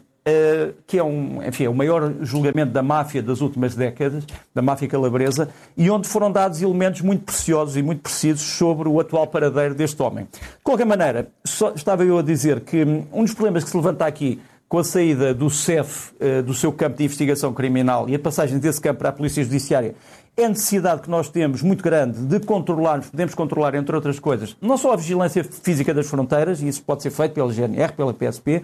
que 0.87 0.99
é, 0.99 1.05
um, 1.05 1.41
enfim, 1.47 1.65
é 1.65 1.69
o 1.69 1.75
maior 1.75 2.13
julgamento 2.21 2.73
da 2.73 2.83
máfia 2.83 3.23
das 3.23 3.41
últimas 3.41 3.75
décadas, 3.75 4.25
da 4.55 4.61
máfia 4.61 4.89
calabresa, 4.89 5.49
e 5.77 5.89
onde 5.89 6.09
foram 6.09 6.33
dados 6.33 6.61
elementos 6.61 7.01
muito 7.01 7.25
preciosos 7.25 7.77
e 7.77 7.83
muito 7.83 8.03
precisos 8.03 8.43
sobre 8.43 8.89
o 8.89 8.99
atual 8.99 9.27
paradeiro 9.29 9.75
deste 9.75 10.03
homem. 10.03 10.27
De 10.33 10.65
qualquer 10.65 10.87
maneira, 10.87 11.29
estava 11.75 12.05
eu 12.05 12.19
a 12.19 12.23
dizer 12.23 12.61
que 12.61 12.83
um 13.13 13.23
dos 13.23 13.35
problemas 13.35 13.63
que 13.63 13.71
se 13.71 13.77
levanta 13.77 14.05
aqui 14.05 14.41
com 14.69 14.79
a 14.79 14.85
saída 14.85 15.33
do 15.33 15.49
CEF, 15.49 16.13
uh, 16.15 16.43
do 16.43 16.53
seu 16.53 16.73
campo 16.73 16.97
de 16.97 17.05
investigação 17.05 17.53
criminal, 17.53 18.09
e 18.09 18.15
a 18.15 18.19
passagem 18.19 18.59
desse 18.59 18.81
campo 18.81 18.99
para 18.99 19.11
a 19.11 19.13
Polícia 19.13 19.45
Judiciária, 19.45 19.95
é 20.37 20.49
necessidade 20.49 21.01
que 21.01 21.09
nós 21.09 21.31
temos 21.31 21.63
muito 21.63 21.83
grande 21.83 22.21
de 22.21 22.39
controlarmos, 22.41 23.09
podemos 23.09 23.35
controlar, 23.35 23.75
entre 23.75 23.97
outras 23.97 24.19
coisas, 24.19 24.55
não 24.61 24.77
só 24.77 24.93
a 24.93 24.97
vigilância 24.97 25.43
física 25.43 25.95
das 25.95 26.07
fronteiras, 26.09 26.61
e 26.61 26.69
isso 26.69 26.83
pode 26.83 27.03
ser 27.03 27.11
feito 27.11 27.33
pela 27.33 27.51
GNR, 27.51 27.95
pela 27.95 28.13
PSP, 28.13 28.63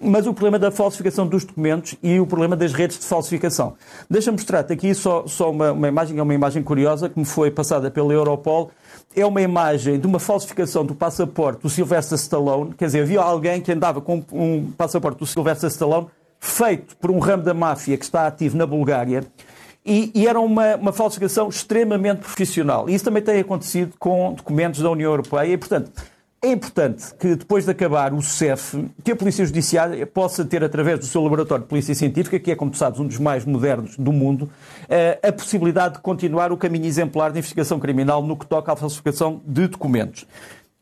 mas 0.00 0.28
o 0.28 0.32
problema 0.32 0.60
da 0.60 0.70
falsificação 0.70 1.26
dos 1.26 1.44
documentos 1.44 1.96
e 2.00 2.20
o 2.20 2.26
problema 2.26 2.54
das 2.54 2.72
redes 2.72 3.00
de 3.00 3.04
falsificação. 3.04 3.74
Deixa-me 4.08 4.38
mostrar-te 4.38 4.72
aqui 4.72 4.94
só, 4.94 5.26
só 5.26 5.50
uma, 5.50 5.72
uma 5.72 5.88
imagem, 5.88 6.16
é 6.16 6.22
uma 6.22 6.34
imagem 6.34 6.62
curiosa 6.62 7.08
que 7.08 7.18
me 7.18 7.24
foi 7.24 7.50
passada 7.50 7.90
pela 7.90 8.12
Europol. 8.12 8.70
É 9.16 9.26
uma 9.26 9.42
imagem 9.42 9.98
de 9.98 10.06
uma 10.06 10.20
falsificação 10.20 10.84
do 10.84 10.94
passaporte 10.94 11.62
do 11.62 11.68
Sylvester 11.68 12.16
Stallone, 12.16 12.74
quer 12.74 12.86
dizer, 12.86 13.02
havia 13.02 13.20
alguém 13.20 13.60
que 13.60 13.72
andava 13.72 14.00
com 14.00 14.22
um 14.30 14.70
passaporte 14.70 15.18
do 15.18 15.26
Sylvester 15.26 15.68
Stallone 15.68 16.06
feito 16.38 16.96
por 16.96 17.10
um 17.10 17.18
ramo 17.18 17.42
da 17.42 17.52
máfia 17.52 17.96
que 17.96 18.04
está 18.04 18.26
ativo 18.26 18.56
na 18.56 18.66
Bulgária 18.66 19.24
e, 19.88 20.12
e 20.14 20.28
era 20.28 20.38
uma, 20.38 20.76
uma 20.76 20.92
falsificação 20.92 21.48
extremamente 21.48 22.18
profissional. 22.18 22.88
E 22.88 22.94
isso 22.94 23.04
também 23.04 23.22
tem 23.22 23.40
acontecido 23.40 23.94
com 23.98 24.34
documentos 24.34 24.82
da 24.82 24.90
União 24.90 25.10
Europeia 25.10 25.54
e, 25.54 25.56
portanto, 25.56 25.90
é 26.40 26.52
importante 26.52 27.12
que 27.18 27.34
depois 27.34 27.64
de 27.64 27.70
acabar 27.72 28.12
o 28.12 28.22
CEF, 28.22 28.86
que 29.02 29.10
a 29.10 29.16
Polícia 29.16 29.44
Judiciária 29.44 30.06
possa 30.06 30.44
ter, 30.44 30.62
através 30.62 31.00
do 31.00 31.06
seu 31.06 31.20
laboratório 31.22 31.64
de 31.64 31.68
Polícia 31.68 31.94
Científica, 31.94 32.38
que 32.38 32.52
é, 32.52 32.54
como 32.54 32.70
tu 32.70 32.76
sabes, 32.76 33.00
um 33.00 33.06
dos 33.06 33.18
mais 33.18 33.44
modernos 33.44 33.96
do 33.96 34.12
mundo, 34.12 34.48
eh, 34.88 35.18
a 35.20 35.32
possibilidade 35.32 35.94
de 35.94 36.00
continuar 36.00 36.52
o 36.52 36.56
caminho 36.56 36.84
exemplar 36.84 37.32
de 37.32 37.38
investigação 37.38 37.80
criminal 37.80 38.22
no 38.22 38.36
que 38.36 38.46
toca 38.46 38.72
à 38.72 38.76
falsificação 38.76 39.40
de 39.44 39.66
documentos. 39.66 40.26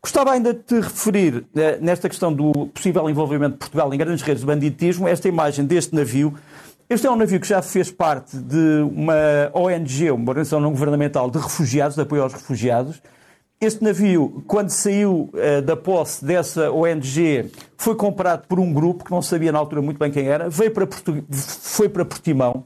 Gostava 0.02 0.32
ainda 0.32 0.52
de 0.52 0.60
te 0.60 0.75
referir, 0.75 1.46
eh, 1.56 1.78
nesta 1.80 2.08
questão 2.08 2.32
do 2.32 2.52
possível 2.66 3.08
envolvimento 3.08 3.52
de 3.52 3.58
Portugal 3.58 3.94
em 3.94 3.96
grandes 3.96 4.22
redes 4.22 4.40
de 4.42 4.46
banditismo, 4.46 5.08
esta 5.08 5.26
imagem 5.26 5.64
deste 5.64 5.94
navio 5.94 6.34
este 6.88 7.06
é 7.06 7.10
um 7.10 7.16
navio 7.16 7.40
que 7.40 7.48
já 7.48 7.60
fez 7.62 7.90
parte 7.90 8.36
de 8.36 8.82
uma 8.90 9.50
ONG, 9.52 10.10
uma 10.10 10.30
organização 10.30 10.60
não 10.60 10.70
governamental 10.70 11.30
de 11.30 11.38
refugiados, 11.38 11.96
de 11.96 12.02
apoio 12.02 12.22
aos 12.22 12.32
refugiados, 12.32 13.02
Este 13.58 13.82
navio, 13.82 14.44
quando 14.46 14.68
saiu 14.68 15.30
uh, 15.32 15.62
da 15.62 15.74
posse 15.74 16.22
dessa 16.22 16.70
ONG, 16.70 17.50
foi 17.78 17.94
comprado 17.94 18.46
por 18.46 18.60
um 18.60 18.70
grupo 18.70 19.02
que 19.02 19.10
não 19.10 19.22
sabia 19.22 19.50
na 19.50 19.58
altura 19.58 19.80
muito 19.80 19.98
bem 19.98 20.10
quem 20.10 20.26
era, 20.26 20.50
veio 20.50 20.70
para 20.70 20.86
Portu... 20.86 21.24
foi 21.30 21.88
para 21.88 22.04
Portimão 22.04 22.64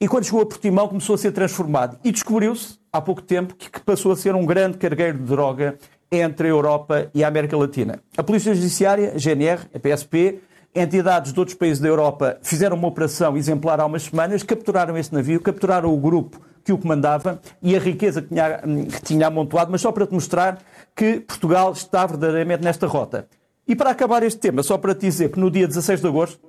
e 0.00 0.08
quando 0.08 0.24
chegou 0.24 0.42
a 0.42 0.46
Portimão 0.46 0.88
começou 0.88 1.14
a 1.14 1.18
ser 1.18 1.32
transformado. 1.32 1.98
E 2.04 2.12
descobriu-se, 2.12 2.78
há 2.92 3.00
pouco 3.00 3.22
tempo, 3.22 3.54
que 3.54 3.80
passou 3.80 4.12
a 4.12 4.16
ser 4.16 4.34
um 4.34 4.44
grande 4.44 4.76
cargueiro 4.76 5.18
de 5.18 5.24
droga 5.24 5.78
entre 6.10 6.48
a 6.48 6.50
Europa 6.50 7.08
e 7.14 7.24
a 7.24 7.28
América 7.28 7.56
Latina. 7.56 8.00
A 8.16 8.22
Polícia 8.22 8.54
Judiciária, 8.54 9.12
a 9.14 9.18
GNR, 9.18 9.62
a 9.74 9.78
PSP, 9.78 10.40
entidades 10.76 11.32
de 11.32 11.38
outros 11.38 11.56
países 11.56 11.80
da 11.80 11.88
Europa 11.88 12.38
fizeram 12.42 12.76
uma 12.76 12.88
operação 12.88 13.36
exemplar 13.36 13.80
há 13.80 13.86
umas 13.86 14.04
semanas, 14.04 14.42
capturaram 14.42 14.96
esse 14.96 15.12
navio, 15.12 15.40
capturaram 15.40 15.92
o 15.92 15.96
grupo 15.96 16.40
que 16.62 16.72
o 16.72 16.78
comandava 16.78 17.40
e 17.62 17.76
a 17.76 17.78
riqueza 17.78 18.20
que 18.20 18.28
tinha, 18.28 18.58
que 18.58 19.02
tinha 19.02 19.26
amontoado, 19.28 19.70
mas 19.70 19.80
só 19.80 19.92
para 19.92 20.06
te 20.06 20.12
mostrar 20.12 20.58
que 20.94 21.20
Portugal 21.20 21.72
está 21.72 22.04
verdadeiramente 22.06 22.62
nesta 22.62 22.86
rota. 22.86 23.28
E 23.66 23.74
para 23.74 23.90
acabar 23.90 24.22
este 24.22 24.38
tema, 24.38 24.62
só 24.62 24.76
para 24.76 24.94
te 24.94 25.02
dizer 25.02 25.30
que 25.30 25.38
no 25.38 25.50
dia 25.50 25.66
16 25.66 26.00
de 26.00 26.06
agosto, 26.06 26.40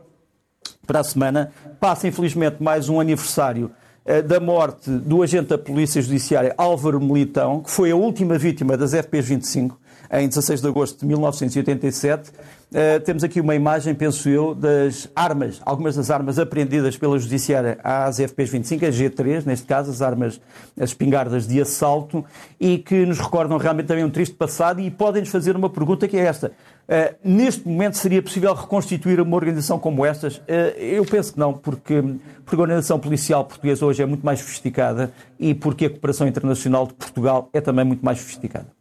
para 0.86 1.00
a 1.00 1.04
semana, 1.04 1.52
passa 1.80 2.08
infelizmente 2.08 2.62
mais 2.62 2.90
um 2.90 3.00
aniversário 3.00 3.72
eh, 4.06 4.22
da 4.22 4.40
morte 4.40 4.90
do 4.90 5.22
agente 5.22 5.50
da 5.50 5.58
Polícia 5.58 6.02
Judiciária 6.02 6.56
Álvaro 6.58 7.00
Militão, 7.00 7.62
que 7.62 7.70
foi 7.70 7.92
a 7.92 7.96
última 7.96 8.38
vítima 8.38 8.78
das 8.78 8.94
FPs 8.94 9.28
25, 9.28 9.80
em 10.12 10.28
16 10.28 10.62
de 10.62 10.68
agosto 10.68 11.00
de 11.00 11.06
1987. 11.06 12.30
Uh, 12.30 13.00
temos 13.06 13.24
aqui 13.24 13.40
uma 13.40 13.56
imagem, 13.56 13.96
penso 13.96 14.28
eu, 14.28 14.54
das 14.54 15.10
armas, 15.16 15.62
algumas 15.66 15.96
das 15.96 16.12
armas 16.12 16.38
apreendidas 16.38 16.98
pela 16.98 17.18
Judiciária 17.18 17.80
às 17.82 18.18
FPs 18.18 18.50
25, 18.50 18.86
a 18.86 18.90
G3, 18.90 19.46
neste 19.46 19.66
caso, 19.66 19.90
as 19.90 20.02
armas, 20.02 20.42
as 20.78 20.90
espingardas 20.90 21.48
de 21.48 21.62
assalto, 21.62 22.26
e 22.60 22.78
que 22.78 23.06
nos 23.06 23.20
recordam 23.20 23.58
realmente 23.58 23.86
também 23.86 24.04
um 24.04 24.10
triste 24.10 24.36
passado 24.36 24.82
e 24.82 24.92
podem-nos 24.92 25.30
fazer 25.30 25.56
uma 25.56 25.70
pergunta 25.70 26.10
que 26.10 26.18
é 26.18 26.26
esta. 26.26 26.52
Uh, 26.88 27.16
neste 27.24 27.66
momento 27.68 27.98
seria 27.98 28.22
possível 28.22 28.54
reconstituir 28.54 29.22
uma 29.22 29.36
organização 29.36 29.80
como 29.80 30.06
estas? 30.06 30.38
Uh, 30.38 30.78
eu 30.78 31.06
penso 31.06 31.34
que 31.34 31.40
não, 31.40 31.54
porque, 31.54 32.02
porque 32.44 32.56
a 32.56 32.60
organização 32.60 33.00
policial 33.00 33.46
portuguesa 33.46 33.86
hoje 33.86 34.04
é 34.04 34.06
muito 34.06 34.26
mais 34.26 34.40
sofisticada 34.40 35.14
e 35.40 35.54
porque 35.54 35.86
a 35.86 35.90
cooperação 35.90 36.28
internacional 36.28 36.86
de 36.86 36.94
Portugal 36.94 37.50
é 37.54 37.62
também 37.62 37.86
muito 37.86 38.04
mais 38.04 38.20
sofisticada. 38.20 38.77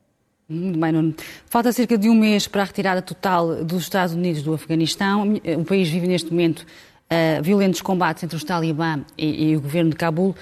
Muito 0.49 0.79
bem, 0.79 0.93
Nuno. 0.93 1.15
Falta 1.47 1.73
cerca 1.73 1.99
de 1.99 2.09
um 2.09 2.15
mês 2.15 2.47
para 2.47 2.62
a 2.62 2.65
retirada 2.65 3.03
total 3.03 3.65
dos 3.65 3.83
Estados 3.83 4.15
Unidos 4.15 4.43
do 4.43 4.55
Afeganistão. 4.55 5.35
O 5.59 5.65
país 5.65 5.88
vive 5.88 6.07
neste 6.07 6.31
momento 6.31 6.61
uh, 6.61 7.43
violentos 7.43 7.81
combates 7.81 8.23
entre 8.23 8.37
os 8.37 8.45
talibã 8.45 9.05
e, 9.19 9.50
e, 9.50 9.57
o 9.57 9.61
governo 9.61 9.91
de 9.91 9.97
Cabul. 9.97 10.37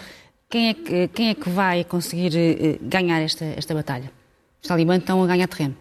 Quem 0.51 0.69
é 0.69 0.75
que, 0.75 1.09
quem 1.09 1.29
é 1.31 1.35
que 1.35 1.49
vai 1.49 1.85
conseguir 1.85 2.33
uh, 2.37 2.79
ganhar 2.87 3.21
esta, 3.21 3.47
esta 3.47 3.73
batalha? 3.73 4.11
Os 4.63 4.69
talibã 4.69 4.97
estão 4.97 5.23
a 5.23 5.27
ganhar 5.27 5.49
terreno. 5.49 5.75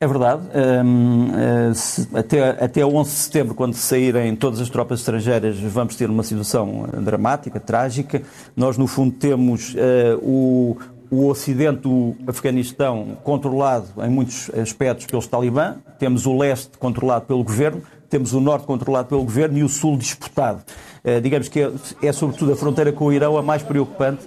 É 0.00 0.06
verdade. 0.06 0.42
Um, 0.84 1.28
uh, 1.70 1.74
se, 1.74 2.08
até, 2.14 2.50
até 2.50 2.84
11 2.84 3.10
de 3.10 3.16
setembro, 3.16 3.54
quando 3.54 3.74
saírem 3.74 4.34
todas 4.34 4.60
as 4.60 4.68
tropas 4.68 5.00
estrangeiras, 5.00 5.58
vamos 5.58 5.94
ter 5.94 6.10
uma 6.10 6.22
situação 6.22 6.86
dramática, 7.00 7.60
trágica. 7.60 8.22
Nós, 8.56 8.76
no 8.76 8.86
fundo, 8.86 9.14
temos 9.14 9.72
uh, 9.74 10.18
o, 10.20 10.76
o 11.10 11.28
Ocidente 11.28 11.82
do 11.82 12.14
Afeganistão 12.26 13.16
controlado 13.22 13.86
em 14.04 14.10
muitos 14.10 14.50
aspectos 14.50 15.06
pelos 15.06 15.28
talibã, 15.28 15.76
temos 15.98 16.26
o 16.26 16.36
leste 16.36 16.76
controlado 16.76 17.26
pelo 17.26 17.44
governo, 17.44 17.80
temos 18.10 18.32
o 18.32 18.40
norte 18.40 18.66
controlado 18.66 19.08
pelo 19.08 19.22
governo 19.22 19.58
e 19.58 19.62
o 19.62 19.68
sul 19.68 19.96
disputado. 19.96 20.60
Uh, 21.04 21.20
digamos 21.20 21.48
que 21.48 21.60
é, 21.60 21.70
é, 22.02 22.12
sobretudo, 22.12 22.52
a 22.52 22.56
fronteira 22.56 22.92
com 22.92 23.06
o 23.06 23.12
Irão 23.12 23.38
a 23.38 23.42
mais 23.42 23.62
preocupante 23.62 24.26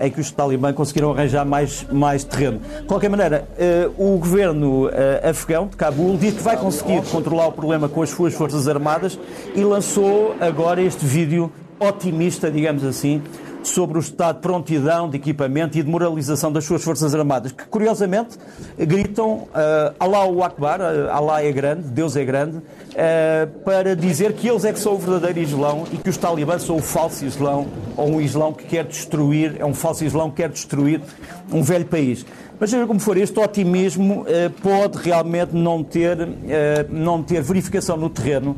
em 0.00 0.10
que 0.10 0.20
os 0.20 0.30
talibã 0.30 0.72
conseguiram 0.72 1.12
arranjar 1.12 1.44
mais, 1.44 1.86
mais 1.90 2.24
terreno. 2.24 2.60
De 2.80 2.86
qualquer 2.86 3.08
maneira, 3.08 3.46
uh, 3.98 4.14
o 4.14 4.18
governo 4.18 4.86
uh, 4.86 4.90
afegão 5.28 5.66
de 5.66 5.76
Cabul 5.76 6.16
diz 6.16 6.34
que 6.34 6.42
vai 6.42 6.56
conseguir 6.56 7.02
controlar 7.10 7.48
o 7.48 7.52
problema 7.52 7.88
com 7.88 8.02
as 8.02 8.10
suas 8.10 8.34
forças 8.34 8.68
armadas 8.68 9.18
e 9.54 9.60
lançou 9.62 10.34
agora 10.40 10.80
este 10.80 11.04
vídeo 11.04 11.50
otimista, 11.78 12.50
digamos 12.50 12.84
assim, 12.84 13.22
sobre 13.68 13.98
o 13.98 14.00
estado 14.00 14.36
de 14.36 14.42
prontidão, 14.42 15.08
de 15.08 15.16
equipamento 15.16 15.78
e 15.78 15.82
de 15.82 15.88
moralização 15.88 16.52
das 16.52 16.64
suas 16.64 16.82
Forças 16.82 17.14
Armadas, 17.14 17.52
que 17.52 17.64
curiosamente 17.66 18.38
gritam 18.78 19.30
uh, 19.30 19.48
Allahu 19.98 20.42
Akbar, 20.42 20.80
uh, 20.80 21.10
Allah 21.10 21.42
é 21.42 21.52
grande, 21.52 21.82
Deus 21.88 22.16
é 22.16 22.24
grande, 22.24 22.58
uh, 22.58 22.62
para 23.64 23.94
dizer 23.96 24.32
que 24.34 24.48
eles 24.48 24.64
é 24.64 24.72
que 24.72 24.78
são 24.78 24.94
o 24.94 24.98
verdadeiro 24.98 25.40
Islão 25.40 25.84
e 25.92 25.96
que 25.96 26.08
os 26.08 26.16
talibãs 26.16 26.62
são 26.62 26.76
o 26.76 26.82
falso 26.82 27.24
Islão, 27.24 27.66
ou 27.96 28.08
um 28.08 28.20
Islão 28.20 28.52
que 28.52 28.64
quer 28.64 28.84
destruir, 28.84 29.56
é 29.58 29.64
um 29.64 29.74
falso 29.74 30.04
Islão 30.04 30.30
que 30.30 30.36
quer 30.36 30.48
destruir 30.48 31.00
um 31.52 31.62
velho 31.62 31.86
país. 31.86 32.24
Mas 32.58 32.70
seja 32.70 32.86
como 32.86 32.98
for, 32.98 33.18
este 33.18 33.38
otimismo 33.38 34.22
uh, 34.22 34.50
pode 34.62 34.96
realmente 34.98 35.54
não 35.54 35.84
ter, 35.84 36.16
não 36.88 37.22
ter 37.22 37.42
verificação 37.42 37.96
no 37.96 38.08
terreno, 38.08 38.56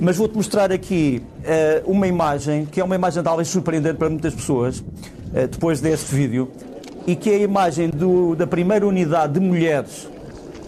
mas 0.00 0.16
vou-te 0.16 0.34
mostrar 0.36 0.72
aqui 0.72 1.22
uh, 1.40 1.90
uma 1.90 2.06
imagem, 2.06 2.66
que 2.66 2.80
é 2.80 2.84
uma 2.84 2.94
imagem 2.94 3.22
talvez 3.22 3.48
surpreendente 3.48 3.96
para 3.96 4.08
muitas 4.08 4.34
pessoas, 4.34 4.78
uh, 4.78 5.48
depois 5.50 5.80
deste 5.80 6.14
vídeo, 6.14 6.50
e 7.06 7.14
que 7.14 7.30
é 7.30 7.34
a 7.36 7.38
imagem 7.38 7.90
do, 7.90 8.34
da 8.34 8.46
primeira 8.46 8.86
unidade 8.86 9.34
de 9.34 9.40
mulheres 9.40 10.08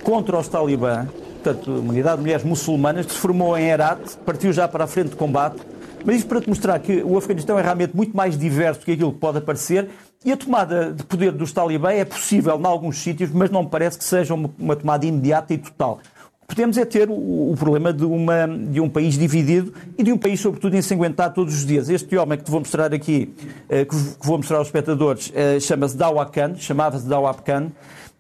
contra 0.03 0.39
os 0.39 0.49
talibã, 0.49 1.07
portanto, 1.43 1.71
uma 1.71 1.93
unidade 1.93 2.17
de 2.17 2.23
mulheres 2.23 2.45
muçulmanas, 2.45 3.07
que 3.07 3.13
se 3.13 3.19
formou 3.19 3.57
em 3.57 3.69
Herat, 3.69 4.01
partiu 4.25 4.53
já 4.53 4.69
para 4.69 4.85
a 4.85 4.87
frente 4.87 5.11
de 5.11 5.17
combate, 5.17 5.57
mas 6.05 6.17
isto 6.17 6.29
para 6.29 6.41
te 6.41 6.49
mostrar 6.49 6.79
que 6.79 7.03
o 7.03 7.19
Afeganistão 7.19 7.59
é 7.59 7.63
realmente 7.63 7.97
muito 7.97 8.17
mais 8.17 8.39
diverso 8.39 8.81
do 8.81 8.87
que 8.87 8.93
aquilo 8.93 9.13
que 9.13 9.19
pode 9.19 9.41
parecer 9.41 9.89
e 10.25 10.31
a 10.31 10.37
tomada 10.37 10.93
de 10.93 11.03
poder 11.03 11.33
dos 11.33 11.53
talibã 11.53 11.91
é 11.91 12.05
possível 12.05 12.59
em 12.61 12.67
alguns 12.67 12.99
sítios, 12.99 13.31
mas 13.33 13.51
não 13.51 13.65
me 13.65 13.69
parece 13.69 13.99
que 13.99 14.05
seja 14.05 14.35
uma 14.35 14.77
tomada 14.77 15.05
imediata 15.05 15.53
e 15.53 15.59
total 15.59 16.01
podemos 16.47 16.79
é 16.79 16.85
ter 16.85 17.09
o, 17.11 17.55
problema 17.59 17.93
de, 17.93 18.05
uma, 18.05 18.47
de, 18.47 18.81
um 18.81 18.89
país 18.89 19.19
dividido 19.19 19.73
e 19.99 20.03
de 20.03 20.13
um 20.13 20.19
país, 20.19 20.41
sobretudo, 20.41 20.77
ensanguentado 20.77 21.35
todos 21.35 21.55
os 21.55 21.67
dias. 21.67 21.89
Este 21.89 22.17
homem 22.17 22.39
que 22.39 22.45
te 22.45 22.51
vou 22.51 22.61
mostrar 22.61 22.95
aqui, 22.95 23.35
eh, 23.69 23.85
que 23.85 23.95
vou 24.23 24.37
mostrar 24.39 24.59
aos 24.59 24.69
espectadores, 24.69 25.33
eh, 25.35 25.59
chama-se 25.61 25.97
Dawab 25.97 26.31
Khan, 26.31 26.55
chamava-se 26.57 27.07
Dawab 27.07 27.43
Khan, 27.43 27.73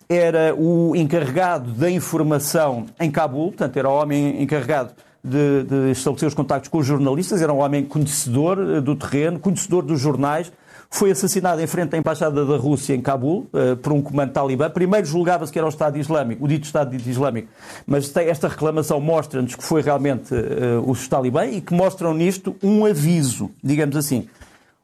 era 0.08 0.54
o 0.54 0.94
encarregado 0.94 1.72
da 1.72 1.90
informação 1.90 2.86
em 3.00 3.10
Cabul, 3.10 3.48
portanto, 3.48 3.76
era 3.76 3.88
o 3.88 3.94
homem 3.94 4.42
encarregado 4.42 4.92
de, 5.22 5.64
de 5.64 5.90
estabelecer 5.90 6.28
os 6.28 6.34
contactos 6.34 6.68
com 6.68 6.78
os 6.78 6.86
jornalistas, 6.86 7.42
era 7.42 7.52
um 7.52 7.58
homem 7.58 7.84
conhecedor 7.84 8.58
eh, 8.58 8.80
do 8.80 8.94
terreno, 8.94 9.38
conhecedor 9.38 9.82
dos 9.82 10.00
jornais, 10.00 10.52
foi 10.90 11.10
assassinado 11.10 11.60
em 11.60 11.66
frente 11.66 11.94
à 11.94 11.98
Embaixada 11.98 12.44
da 12.44 12.56
Rússia 12.56 12.94
em 12.94 13.00
Cabul 13.00 13.48
uh, 13.52 13.76
por 13.76 13.92
um 13.92 14.00
comando 14.00 14.32
talibã. 14.32 14.70
Primeiro 14.70 15.06
julgava-se 15.06 15.52
que 15.52 15.58
era 15.58 15.66
o 15.66 15.70
Estado 15.70 15.98
Islâmico, 15.98 16.44
o 16.44 16.48
dito 16.48 16.64
Estado 16.64 16.94
Islâmico, 16.94 17.48
mas 17.86 18.14
esta 18.16 18.48
reclamação 18.48 19.00
mostra-nos 19.00 19.54
que 19.54 19.62
foi 19.62 19.82
realmente 19.82 20.34
uh, 20.34 20.88
os 20.88 21.06
talibã 21.08 21.46
e 21.46 21.60
que 21.60 21.74
mostram 21.74 22.14
nisto 22.14 22.56
um 22.62 22.84
aviso, 22.84 23.50
digamos 23.62 23.96
assim. 23.96 24.28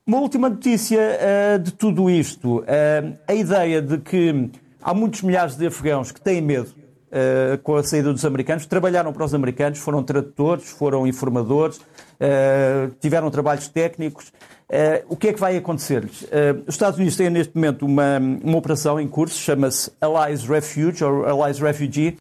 Uma 0.06 0.18
última 0.18 0.48
notícia 0.48 1.00
uh, 1.00 1.58
de 1.58 1.72
tudo 1.72 2.10
isto. 2.10 2.64
a 3.26 3.34
ideia 3.34 3.80
de 3.80 3.98
que 3.98 4.50
há 4.82 4.92
muitos 4.92 5.22
milhares 5.22 5.56
de 5.56 5.66
afegãos 5.66 6.10
que 6.10 6.20
têm 6.20 6.40
medo 6.40 6.82
Uh, 7.12 7.58
com 7.58 7.76
a 7.76 7.82
saída 7.82 8.10
dos 8.10 8.24
americanos, 8.24 8.64
trabalharam 8.64 9.12
para 9.12 9.22
os 9.22 9.34
americanos, 9.34 9.78
foram 9.78 10.02
tradutores, 10.02 10.70
foram 10.70 11.06
informadores, 11.06 11.76
uh, 11.76 12.90
tiveram 13.02 13.30
trabalhos 13.30 13.68
técnicos 13.68 14.32
Uh, 14.72 15.04
o 15.10 15.16
que 15.16 15.28
é 15.28 15.32
que 15.34 15.38
vai 15.38 15.54
acontecer-lhes? 15.54 16.22
Uh, 16.22 16.64
os 16.66 16.74
Estados 16.74 16.98
Unidos 16.98 17.14
têm 17.14 17.28
neste 17.28 17.54
momento 17.54 17.84
uma, 17.84 18.18
uma 18.18 18.56
operação 18.56 18.98
em 18.98 19.06
curso, 19.06 19.38
chama-se 19.38 19.92
Allies 20.00 20.44
Refuge, 20.44 21.04
ou 21.04 21.26
Allies 21.26 21.58
Refugee, 21.58 22.16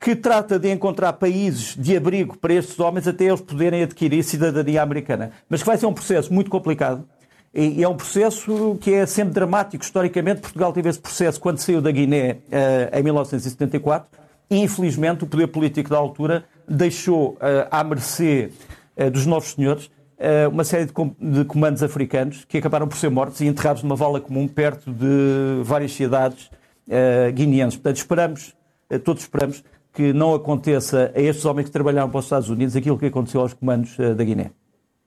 que 0.00 0.16
trata 0.16 0.58
de 0.58 0.72
encontrar 0.72 1.12
países 1.12 1.76
de 1.76 1.94
abrigo 1.94 2.38
para 2.38 2.54
estes 2.54 2.80
homens 2.80 3.06
até 3.06 3.26
eles 3.26 3.42
poderem 3.42 3.82
adquirir 3.82 4.24
cidadania 4.24 4.80
americana. 4.80 5.32
Mas 5.50 5.60
que 5.60 5.66
vai 5.66 5.76
ser 5.76 5.84
um 5.84 5.92
processo 5.92 6.32
muito 6.32 6.50
complicado. 6.50 7.06
E 7.54 7.84
é 7.84 7.88
um 7.88 7.94
processo 7.94 8.78
que 8.80 8.94
é 8.94 9.04
sempre 9.04 9.34
dramático. 9.34 9.84
Historicamente, 9.84 10.40
Portugal 10.40 10.72
teve 10.72 10.88
esse 10.88 10.98
processo 10.98 11.38
quando 11.38 11.58
saiu 11.58 11.82
da 11.82 11.90
Guiné 11.90 12.38
uh, 12.48 12.98
em 12.98 13.02
1974 13.02 14.08
e, 14.50 14.56
infelizmente, 14.56 15.24
o 15.24 15.26
poder 15.26 15.48
político 15.48 15.90
da 15.90 15.98
altura 15.98 16.44
deixou 16.66 17.36
à 17.70 17.84
mercê 17.84 18.50
dos 19.12 19.26
novos 19.26 19.52
senhores 19.52 19.90
eh, 19.90 20.01
uma 20.52 20.64
série 20.64 20.86
de 20.86 21.44
comandos 21.44 21.82
africanos 21.82 22.44
que 22.44 22.58
acabaram 22.58 22.86
por 22.86 22.96
ser 22.96 23.10
mortos 23.10 23.40
e 23.40 23.46
enterrados 23.46 23.82
numa 23.82 23.96
vala 23.96 24.20
comum 24.20 24.46
perto 24.46 24.92
de 24.92 25.62
várias 25.64 25.92
cidades 25.92 26.50
uh, 26.88 27.32
guineenses. 27.32 27.76
Portanto, 27.76 27.96
esperamos, 27.96 28.54
uh, 28.90 28.98
todos 28.98 29.22
esperamos, 29.22 29.64
que 29.92 30.12
não 30.12 30.34
aconteça 30.34 31.12
a 31.14 31.20
estes 31.20 31.44
homens 31.44 31.66
que 31.66 31.70
trabalharam 31.70 32.08
para 32.08 32.18
os 32.18 32.24
Estados 32.24 32.48
Unidos 32.48 32.74
aquilo 32.74 32.98
que 32.98 33.06
aconteceu 33.06 33.40
aos 33.42 33.52
comandos 33.52 33.96
da 33.96 34.24
Guiné. 34.24 34.50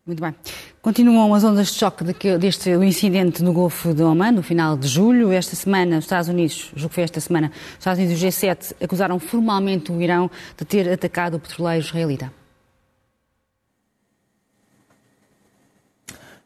Muito 0.05 0.21
bem. 0.21 0.35
Continuam 0.83 1.33
as 1.33 1.43
ondas 1.43 1.69
de 1.69 1.79
choque 1.79 2.03
deste 2.37 2.69
incidente 2.69 3.41
no 3.41 3.51
Golfo 3.51 3.91
de 3.91 4.03
Oman, 4.03 4.33
no 4.33 4.43
final 4.43 4.77
de 4.77 4.87
julho. 4.87 5.31
Esta 5.31 5.55
semana, 5.55 5.97
os 5.97 6.05
Estados 6.05 6.29
Unidos, 6.29 6.71
julgo 6.75 6.89
que 6.89 6.95
foi 6.95 7.03
esta 7.03 7.19
semana, 7.19 7.51
os 7.51 7.79
Estados 7.79 7.97
Unidos 7.97 8.21
e 8.21 8.25
o 8.25 8.29
G7 8.29 8.75
acusaram 8.83 9.17
formalmente 9.17 9.91
o 9.91 9.99
Irão 9.99 10.29
de 10.55 10.63
ter 10.63 10.87
atacado 10.87 11.37
o 11.37 11.39
petroleiro 11.39 11.83
israelita. 11.83 12.31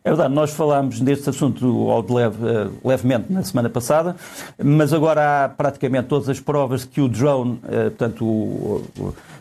É 0.10 0.12
verdade, 0.12 0.34
nós 0.34 0.50
falámos 0.50 1.00
deste 1.00 1.30
assunto 1.30 1.92
ao 1.92 2.01
de 2.01 2.12
leve, 2.12 2.38
uh, 2.44 2.72
levemente 2.84 3.32
na 3.32 3.44
semana 3.44 3.70
passada, 3.70 4.16
mas 4.58 4.92
agora 4.92 5.46
há 5.46 5.50
praticamente 5.50 6.08
todas 6.08 6.28
as 6.28 6.39
provas 6.39 6.84
que 6.84 7.00
o 7.00 7.08
drone, 7.08 7.62
uh, 7.63 7.92
portanto, 7.92 8.82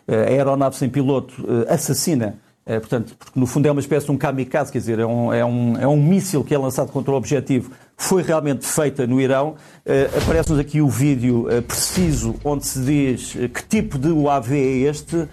a 0.06 0.30
aeronave 0.30 0.76
sem 0.76 0.90
piloto, 0.90 1.40
uh, 1.40 1.72
assassina 1.72 2.36
é, 2.68 2.78
portanto, 2.78 3.16
porque 3.18 3.40
no 3.40 3.46
fundo 3.46 3.66
é 3.66 3.70
uma 3.70 3.80
espécie 3.80 4.04
de 4.04 4.12
um 4.12 4.18
kamikaze, 4.18 4.70
quer 4.70 4.76
dizer, 4.76 4.98
é 4.98 5.06
um, 5.06 5.32
é 5.32 5.42
um, 5.42 5.78
é 5.78 5.88
um 5.88 5.96
míssil 5.96 6.44
que 6.44 6.54
é 6.54 6.58
lançado 6.58 6.92
contra 6.92 7.10
o 7.10 7.14
objetivo, 7.16 7.70
foi 7.96 8.22
realmente 8.22 8.66
feita 8.66 9.06
no 9.06 9.18
Irão. 9.18 9.56
Uh, 9.86 10.18
Aparece-nos 10.22 10.60
aqui 10.60 10.82
o 10.82 10.86
vídeo 10.86 11.48
uh, 11.48 11.62
preciso 11.62 12.34
onde 12.44 12.66
se 12.66 12.78
diz 12.80 13.34
uh, 13.36 13.48
que 13.48 13.64
tipo 13.64 13.98
de 13.98 14.08
UAV 14.08 14.52
é 14.52 14.88
este, 14.90 15.26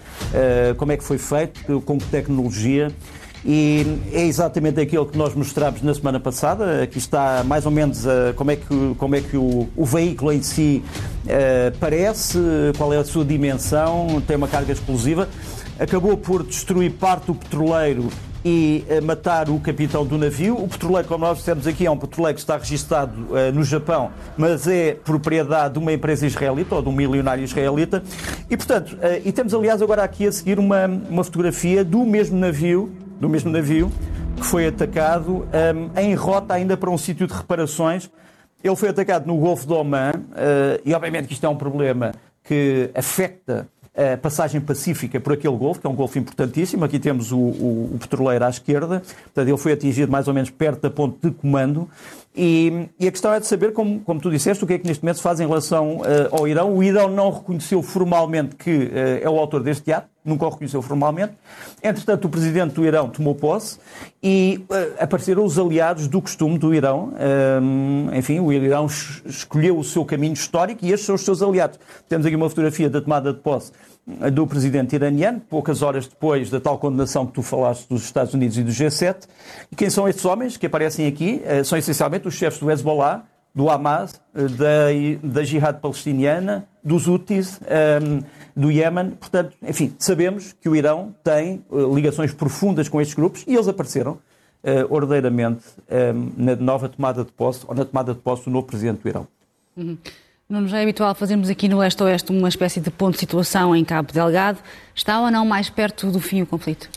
como 0.78 0.94
é 0.94 0.98
que 0.98 1.04
foi 1.04 1.18
feito, 1.18 1.82
com 1.82 1.98
que 1.98 2.06
tecnologia. 2.06 2.90
E 3.46 3.86
é 4.12 4.26
exatamente 4.26 4.82
aquilo 4.82 5.06
que 5.06 5.18
nós 5.18 5.36
mostramos 5.36 5.82
na 5.84 5.94
semana 5.94 6.20
passada. 6.20 6.82
Aqui 6.82 6.98
está 6.98 7.44
mais 7.44 7.66
ou 7.66 7.72
menos 7.72 8.04
como 8.36 8.50
é 8.50 8.56
que, 8.56 8.96
como 8.98 9.16
é 9.16 9.22
que 9.22 9.38
o, 9.38 9.70
o 9.76 9.86
veículo 9.86 10.32
em 10.32 10.42
si 10.42 10.84
parece, 11.80 12.40
qual 12.76 12.92
é 12.92 12.98
a 12.98 13.04
sua 13.04 13.24
dimensão, 13.24 14.22
tem 14.26 14.36
uma 14.36 14.48
carga 14.48 14.72
explosiva 14.72 15.28
acabou 15.80 16.18
por 16.18 16.44
destruir 16.44 16.92
parte 16.94 17.28
do 17.28 17.36
petroleiro 17.36 18.10
e 18.44 18.86
eh, 18.88 19.02
matar 19.02 19.50
o 19.50 19.60
capitão 19.60 20.06
do 20.06 20.18
navio. 20.18 20.56
O 20.56 20.68
petroleiro, 20.68 21.08
como 21.08 21.26
nós 21.26 21.40
dissemos 21.40 21.66
aqui, 21.66 21.86
é 21.86 21.92
um 21.92 21.98
petroleiro 21.98 22.36
que 22.36 22.42
está 22.42 22.58
registado 22.58 23.14
uh, 23.32 23.52
no 23.52 23.64
Japão, 23.64 24.12
mas 24.38 24.68
é 24.68 24.94
propriedade 24.94 25.74
de 25.74 25.80
uma 25.80 25.92
empresa 25.92 26.28
israelita 26.28 26.76
ou 26.76 26.82
de 26.82 26.88
um 26.88 26.92
milionário 26.92 27.44
israelita. 27.44 28.04
E, 28.50 28.56
portanto, 28.56 28.94
uh, 28.94 29.22
e 29.26 29.32
temos, 29.32 29.54
aliás, 29.54 29.82
agora 29.82 30.04
aqui 30.04 30.28
a 30.28 30.32
seguir 30.32 30.60
uma, 30.60 30.86
uma 30.86 31.24
fotografia 31.24 31.84
do 31.84 32.06
mesmo 32.06 32.38
navio, 32.38 32.92
do 33.20 33.30
mesmo 33.30 33.52
navio 33.52 33.92
que 34.36 34.46
foi 34.46 34.68
atacado 34.68 35.48
um, 35.48 36.00
em 36.00 36.14
rota 36.14 36.54
ainda 36.54 36.76
para 36.76 36.90
um 36.90 36.98
sítio 36.98 37.26
de 37.28 37.34
reparações. 37.34 38.10
Ele 38.64 38.76
foi 38.76 38.90
atacado 38.90 39.28
no 39.28 39.38
Golfo 39.38 39.66
do 39.66 39.76
Oman 39.76 40.12
uh, 40.12 40.82
e, 40.84 40.94
obviamente, 40.94 41.28
que 41.28 41.34
isto 41.34 41.46
é 41.46 41.50
um 41.50 41.56
problema 41.56 42.14
que 42.44 42.90
afeta 42.94 43.68
a 43.96 44.18
passagem 44.18 44.60
pacífica 44.60 45.20
por 45.22 45.34
aquele 45.34 45.56
golfo, 45.56 45.80
que 45.80 45.88
é 45.88 45.90
um 45.90 45.96
golfo 45.96 46.20
importantíssimo. 46.20 46.84
Aqui 46.84 47.00
temos 47.00 47.32
o, 47.32 47.38
o, 47.38 47.92
o 47.94 47.98
petroleiro 47.98 48.44
à 48.44 48.50
esquerda, 48.50 49.00
portanto, 49.00 49.48
ele 49.48 49.58
foi 49.58 49.72
atingido 49.72 50.12
mais 50.12 50.28
ou 50.28 50.34
menos 50.34 50.50
perto 50.50 50.82
da 50.82 50.90
ponte 50.90 51.18
de 51.22 51.32
comando. 51.32 51.90
E, 52.38 52.90
e, 53.00 53.08
a 53.08 53.12
questão 53.12 53.34
é 53.34 53.40
de 53.40 53.48
saber, 53.48 53.72
como, 53.72 54.02
como 54.02 54.20
tu 54.20 54.30
disseste, 54.30 54.62
o 54.64 54.68
que 54.68 54.74
é 54.74 54.78
que 54.78 54.86
neste 54.86 55.02
momento 55.02 55.18
se 55.18 55.24
faz 55.24 55.40
em 55.40 55.48
relação 55.48 55.98
uh, 55.98 56.04
ao 56.32 56.48
Irão. 56.48 56.76
O 56.76 56.84
Irão 56.84 57.10
não 57.10 57.32
reconheceu 57.32 57.82
formalmente 57.82 58.56
que 58.56 58.70
uh, 58.70 58.92
é 59.22 59.30
o 59.30 59.40
autor 59.40 59.64
deste 59.64 59.94
ato, 59.94 60.10
nunca 60.24 60.46
o 60.46 60.50
reconheceu 60.50 60.82
formalmente. 60.82 61.34
Entretanto, 61.82 62.26
o 62.26 62.30
presidente 62.30 62.74
do 62.74 62.86
Irão 62.86 63.10
tomou 63.10 63.36
posse 63.36 63.80
e 64.22 64.66
uh, 64.70 64.96
apareceram 65.00 65.46
os 65.46 65.58
aliados 65.58 66.10
do 66.10 66.22
costume 66.22 66.58
do 66.58 66.74
Irão. 66.74 67.14
enfim, 68.14 68.40
o 68.40 68.52
Irão 68.52 68.88
escolheu 69.26 69.80
o 69.80 69.84
seu 69.84 70.04
caminho 70.04 70.34
histórico 70.34 70.84
e 70.84 70.92
estes 70.92 71.06
são 71.06 71.16
os 71.16 71.22
seus 71.22 71.42
aliados. 71.42 71.80
Temos 72.10 72.26
aqui 72.26 72.36
uma 72.36 72.50
fotografia 72.50 72.90
da 72.90 73.00
tomada 73.00 73.32
de 73.32 73.40
posse 73.40 73.72
do 74.32 74.46
presidente 74.46 74.96
iraniano, 74.96 75.42
poucas 75.50 75.82
horas 75.82 76.08
depois 76.08 76.50
da 76.50 76.60
tal 76.60 76.78
condenação 76.78 77.26
que 77.26 77.34
tu 77.34 77.42
falaste 77.42 77.88
dos 77.90 78.04
Estados 78.04 78.34
Unidos 78.34 78.58
e 78.58 78.64
do 78.64 78.72
G7. 78.72 79.28
E 79.72 79.76
quem 79.76 79.90
são 79.90 80.08
estes 80.08 80.24
homens 80.26 80.58
que 80.58 80.68
aparecem 80.68 81.08
aqui? 81.08 81.42
Eh, 81.44 81.64
são 81.64 81.78
essencialmente 81.78 82.28
os 82.28 82.36
chefes 82.36 82.60
do 82.60 82.70
Hezbollah, 82.70 83.26
do 83.54 83.68
Hamas, 83.68 84.22
eh, 84.36 84.48
da, 84.48 85.28
da 85.28 85.44
Jihad 85.44 85.80
palestiniana, 85.80 86.68
dos 86.84 87.08
Houthis, 87.08 87.60
um, 87.60 87.66
ehm, 87.68 88.24
do 88.56 88.72
Iémen. 88.72 89.12
Portanto, 89.12 89.58
enfim, 89.64 89.96
sabemos 89.98 90.54
que 90.54 90.70
o 90.70 90.76
Irão 90.76 91.16
tem 91.24 91.66
uh, 91.72 91.94
ligações 91.96 92.32
profundas 92.32 92.88
com 92.88 93.02
estes 93.02 93.16
grupos 93.16 93.44
e 93.48 93.56
eles 93.56 93.68
apareceram 93.68 94.14
uh, 94.14 94.20
ordeiramente 94.88 95.64
um, 95.90 95.96
ehm, 95.96 96.32
na 96.38 96.56
nova 96.56 96.88
tomada 96.88 97.24
de 97.24 97.32
posse, 97.32 97.66
ou 97.68 97.74
na 97.74 97.84
tomada 97.84 98.14
de 98.14 98.20
posse 98.20 98.46
do 98.46 98.52
novo 98.52 98.68
presidente 98.68 99.02
do 99.02 99.10
Irão. 99.10 99.28
Uhum. 99.76 99.98
Não 100.48 100.68
já 100.68 100.78
é 100.78 100.84
habitual 100.84 101.16
fazermos 101.16 101.50
aqui 101.50 101.68
no 101.68 101.80
Leste-Oeste 101.80 102.32
uma 102.32 102.48
espécie 102.48 102.80
de 102.80 102.92
ponto 102.92 103.14
de 103.14 103.20
situação 103.20 103.76
em 103.76 103.84
Cabo 103.84 104.14
Delgado. 104.14 104.60
Está 104.94 105.20
ou 105.20 105.32
não 105.32 105.44
mais 105.44 105.72
perto 105.72 106.12
do 106.12 106.20
fim 106.20 106.44
o 106.44 106.46
conflito? 106.46 106.88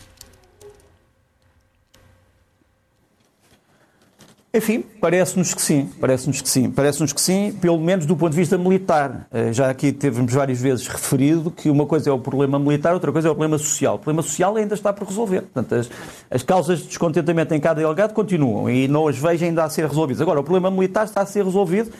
Enfim, 4.52 4.84
parece-nos 5.00 5.54
que 5.54 5.62
sim, 5.62 5.90
parece-nos 5.98 6.42
que 6.42 6.48
sim, 6.48 6.70
parece-nos 6.70 7.12
que 7.14 7.20
sim, 7.20 7.56
pelo 7.58 7.78
menos 7.78 8.04
do 8.04 8.14
ponto 8.14 8.32
de 8.32 8.36
vista 8.36 8.58
militar. 8.58 9.26
Eh, 9.32 9.52
já 9.52 9.70
aqui 9.70 9.92
temos 9.92 10.30
várias 10.30 10.60
vezes 10.60 10.86
referido 10.86 11.50
que 11.50 11.70
uma 11.70 11.86
coisa 11.86 12.10
é 12.10 12.12
o 12.12 12.18
problema 12.18 12.58
militar, 12.58 12.92
outra 12.92 13.10
coisa 13.12 13.28
é 13.28 13.30
o 13.30 13.34
problema 13.34 13.56
social. 13.56 13.94
O 13.94 13.98
problema 13.98 14.20
social 14.20 14.56
ainda 14.56 14.74
está 14.74 14.92
por 14.92 15.08
resolver. 15.08 15.42
Portanto, 15.42 15.74
as, 15.74 15.90
as 16.30 16.42
causas 16.42 16.80
de 16.80 16.88
descontentamento 16.88 17.54
em 17.54 17.60
cada 17.60 17.80
delegado 17.80 18.12
continuam 18.12 18.68
e 18.68 18.86
não 18.88 19.08
as 19.08 19.16
vejo 19.16 19.42
ainda 19.42 19.64
a 19.64 19.70
ser 19.70 19.86
resolvidas. 19.86 20.20
Agora, 20.20 20.40
o 20.40 20.44
problema 20.44 20.70
militar 20.70 21.04
está 21.04 21.22
a 21.22 21.26
ser 21.26 21.44
resolvido 21.44 21.90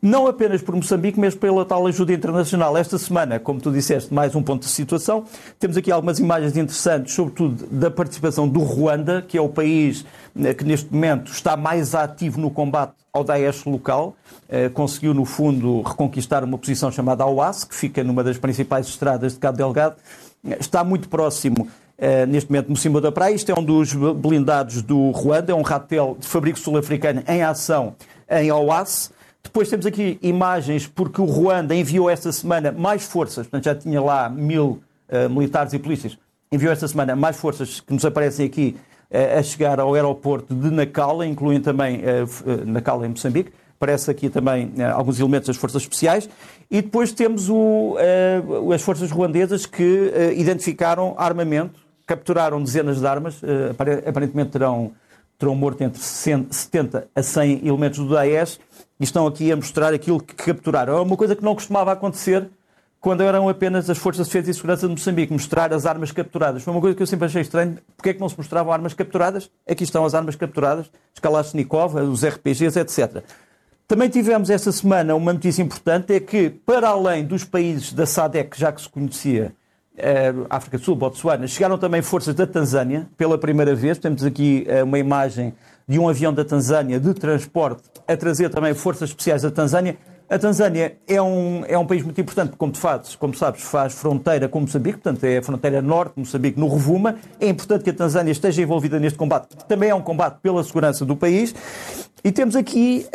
não 0.00 0.26
apenas 0.26 0.62
por 0.62 0.74
Moçambique, 0.74 1.18
mas 1.18 1.34
pela 1.34 1.64
tal 1.64 1.86
ajuda 1.86 2.12
internacional. 2.12 2.76
Esta 2.76 2.96
semana, 2.98 3.40
como 3.40 3.60
tu 3.60 3.70
disseste, 3.72 4.14
mais 4.14 4.34
um 4.34 4.42
ponto 4.42 4.62
de 4.62 4.70
situação. 4.70 5.24
Temos 5.58 5.76
aqui 5.76 5.90
algumas 5.90 6.20
imagens 6.20 6.56
interessantes, 6.56 7.14
sobretudo 7.14 7.66
da 7.66 7.90
participação 7.90 8.48
do 8.48 8.60
Ruanda, 8.60 9.22
que 9.26 9.36
é 9.36 9.40
o 9.40 9.48
país 9.48 10.04
eh, 10.40 10.54
que 10.54 10.64
neste 10.64 10.92
momento 10.92 11.32
está 11.32 11.56
mais 11.56 11.94
ativo 11.94 12.40
no 12.40 12.50
combate 12.50 12.92
ao 13.12 13.24
Daesh 13.24 13.64
local. 13.64 14.14
Eh, 14.48 14.68
conseguiu, 14.68 15.12
no 15.12 15.24
fundo, 15.24 15.82
reconquistar 15.82 16.44
uma 16.44 16.56
posição 16.56 16.92
chamada 16.92 17.24
Awas, 17.24 17.64
que 17.64 17.74
fica 17.74 18.04
numa 18.04 18.22
das 18.22 18.38
principais 18.38 18.86
estradas 18.86 19.32
de 19.32 19.40
Cabo 19.40 19.58
Delgado. 19.58 19.96
Está 20.60 20.84
muito 20.84 21.08
próximo 21.08 21.68
Uh, 22.00 22.24
neste 22.28 22.48
momento 22.48 22.68
no 22.68 22.76
cima 22.76 23.00
da 23.00 23.10
praia. 23.10 23.34
Isto 23.34 23.50
é 23.50 23.58
um 23.58 23.64
dos 23.64 23.92
blindados 23.92 24.82
do 24.82 25.10
Ruanda, 25.10 25.50
é 25.50 25.54
um 25.56 25.62
ratel 25.62 26.16
de 26.16 26.28
fabrico 26.28 26.56
sul-africano 26.56 27.24
em 27.26 27.42
ação 27.42 27.96
em 28.30 28.52
Oas. 28.52 29.10
Depois 29.42 29.68
temos 29.68 29.86
aqui 29.86 30.18
imagens, 30.22 30.86
porque 30.86 31.20
o 31.20 31.24
Ruanda 31.24 31.74
enviou 31.74 32.10
esta 32.10 32.30
semana 32.32 32.72
mais 32.72 33.04
forças, 33.04 33.46
portanto 33.46 33.64
já 33.64 33.74
tinha 33.74 34.00
lá 34.00 34.28
mil 34.28 34.82
uh, 35.08 35.30
militares 35.30 35.72
e 35.72 35.78
polícias, 35.78 36.18
enviou 36.52 36.72
esta 36.72 36.86
semana 36.86 37.16
mais 37.16 37.36
forças 37.36 37.80
que 37.80 37.92
nos 37.92 38.04
aparecem 38.04 38.46
aqui 38.46 38.76
uh, 39.10 39.38
a 39.38 39.42
chegar 39.42 39.80
ao 39.80 39.94
aeroporto 39.94 40.54
de 40.54 40.70
Nacala, 40.70 41.26
incluindo 41.26 41.64
também 41.64 42.00
uh, 42.00 42.66
Nacala 42.66 43.06
em 43.06 43.10
Moçambique. 43.10 43.52
Aparece 43.76 44.10
aqui 44.10 44.28
também 44.28 44.72
alguns 44.92 45.20
elementos 45.20 45.46
das 45.46 45.56
forças 45.56 45.82
especiais. 45.82 46.28
E 46.68 46.82
depois 46.82 47.12
temos 47.12 47.48
o, 47.48 47.96
as 48.74 48.82
forças 48.82 49.08
ruandesas 49.08 49.66
que 49.66 50.12
identificaram 50.34 51.14
armamento, 51.16 51.78
capturaram 52.04 52.60
dezenas 52.60 52.98
de 52.98 53.06
armas, 53.06 53.40
aparentemente 54.04 54.50
terão, 54.50 54.90
terão 55.38 55.54
morto 55.54 55.80
entre 55.82 56.02
70 56.02 57.06
a 57.14 57.22
100 57.22 57.68
elementos 57.68 58.00
do 58.00 58.08
Daesh 58.12 58.58
e 58.98 59.04
estão 59.04 59.26
aqui 59.26 59.50
a 59.52 59.56
mostrar 59.56 59.92
aquilo 59.92 60.20
que 60.20 60.34
capturaram. 60.34 60.96
É 60.96 61.00
uma 61.00 61.16
coisa 61.16 61.36
que 61.36 61.44
não 61.44 61.54
costumava 61.54 61.92
acontecer 61.92 62.48
quando 63.00 63.22
eram 63.22 63.48
apenas 63.48 63.88
as 63.88 63.96
Forças 63.96 64.26
de 64.26 64.32
Defesa 64.32 64.50
e 64.50 64.54
Segurança 64.54 64.86
de 64.86 64.92
Moçambique, 64.92 65.32
mostrar 65.32 65.72
as 65.72 65.86
armas 65.86 66.10
capturadas. 66.10 66.62
Foi 66.62 66.72
uma 66.72 66.80
coisa 66.80 66.96
que 66.96 67.02
eu 67.02 67.06
sempre 67.06 67.26
achei 67.26 67.42
estranho. 67.42 67.78
Porquê 67.96 68.10
é 68.10 68.14
que 68.14 68.20
não 68.20 68.28
se 68.28 68.36
mostravam 68.36 68.72
armas 68.72 68.92
capturadas? 68.92 69.50
Aqui 69.68 69.84
estão 69.84 70.04
as 70.04 70.14
armas 70.14 70.34
capturadas, 70.34 70.90
os 71.14 71.20
Kalashnikov, 71.20 71.94
os 71.96 72.24
RPGs, 72.24 72.78
etc. 72.78 73.22
Também 73.86 74.08
tivemos 74.08 74.50
esta 74.50 74.72
semana 74.72 75.14
uma 75.14 75.32
notícia 75.32 75.62
importante, 75.62 76.12
é 76.12 76.20
que, 76.20 76.50
para 76.50 76.88
além 76.88 77.24
dos 77.24 77.44
países 77.44 77.92
da 77.92 78.04
SADEC, 78.04 78.58
já 78.58 78.72
que 78.72 78.82
se 78.82 78.88
conhecia, 78.88 79.54
eh, 79.96 80.34
África 80.50 80.76
do 80.76 80.84
Sul, 80.84 80.94
Botsuana, 80.94 81.46
chegaram 81.46 81.78
também 81.78 82.02
forças 82.02 82.34
da 82.34 82.46
Tanzânia, 82.46 83.08
pela 83.16 83.38
primeira 83.38 83.74
vez. 83.74 83.96
Temos 83.96 84.24
aqui 84.24 84.64
eh, 84.68 84.82
uma 84.82 84.98
imagem 84.98 85.54
de 85.88 85.98
um 85.98 86.08
avião 86.08 86.32
da 86.32 86.44
Tanzânia 86.44 87.00
de 87.00 87.14
transporte 87.14 87.82
a 88.06 88.16
trazer 88.16 88.50
também 88.50 88.74
forças 88.74 89.08
especiais 89.08 89.42
da 89.42 89.50
Tanzânia. 89.50 89.96
A 90.30 90.38
Tanzânia 90.38 90.98
é 91.06 91.22
um, 91.22 91.64
é 91.66 91.78
um 91.78 91.86
país 91.86 92.02
muito 92.02 92.20
importante, 92.20 92.54
como, 92.54 92.70
tu 92.70 92.78
fazes, 92.78 93.16
como 93.16 93.34
sabes, 93.34 93.62
faz 93.62 93.94
fronteira 93.94 94.46
com 94.46 94.60
Moçambique, 94.60 94.98
portanto 94.98 95.24
é 95.24 95.38
a 95.38 95.42
fronteira 95.42 95.80
norte 95.80 96.16
de 96.16 96.20
Moçambique, 96.20 96.60
no 96.60 96.66
Rovuma. 96.66 97.16
É 97.40 97.48
importante 97.48 97.82
que 97.82 97.88
a 97.88 97.94
Tanzânia 97.94 98.30
esteja 98.30 98.60
envolvida 98.60 99.00
neste 99.00 99.18
combate, 99.18 99.56
que 99.56 99.64
também 99.66 99.88
é 99.88 99.94
um 99.94 100.02
combate 100.02 100.38
pela 100.42 100.62
segurança 100.62 101.06
do 101.06 101.16
país. 101.16 101.54
E 102.22 102.30
temos 102.30 102.56
aqui 102.56 103.06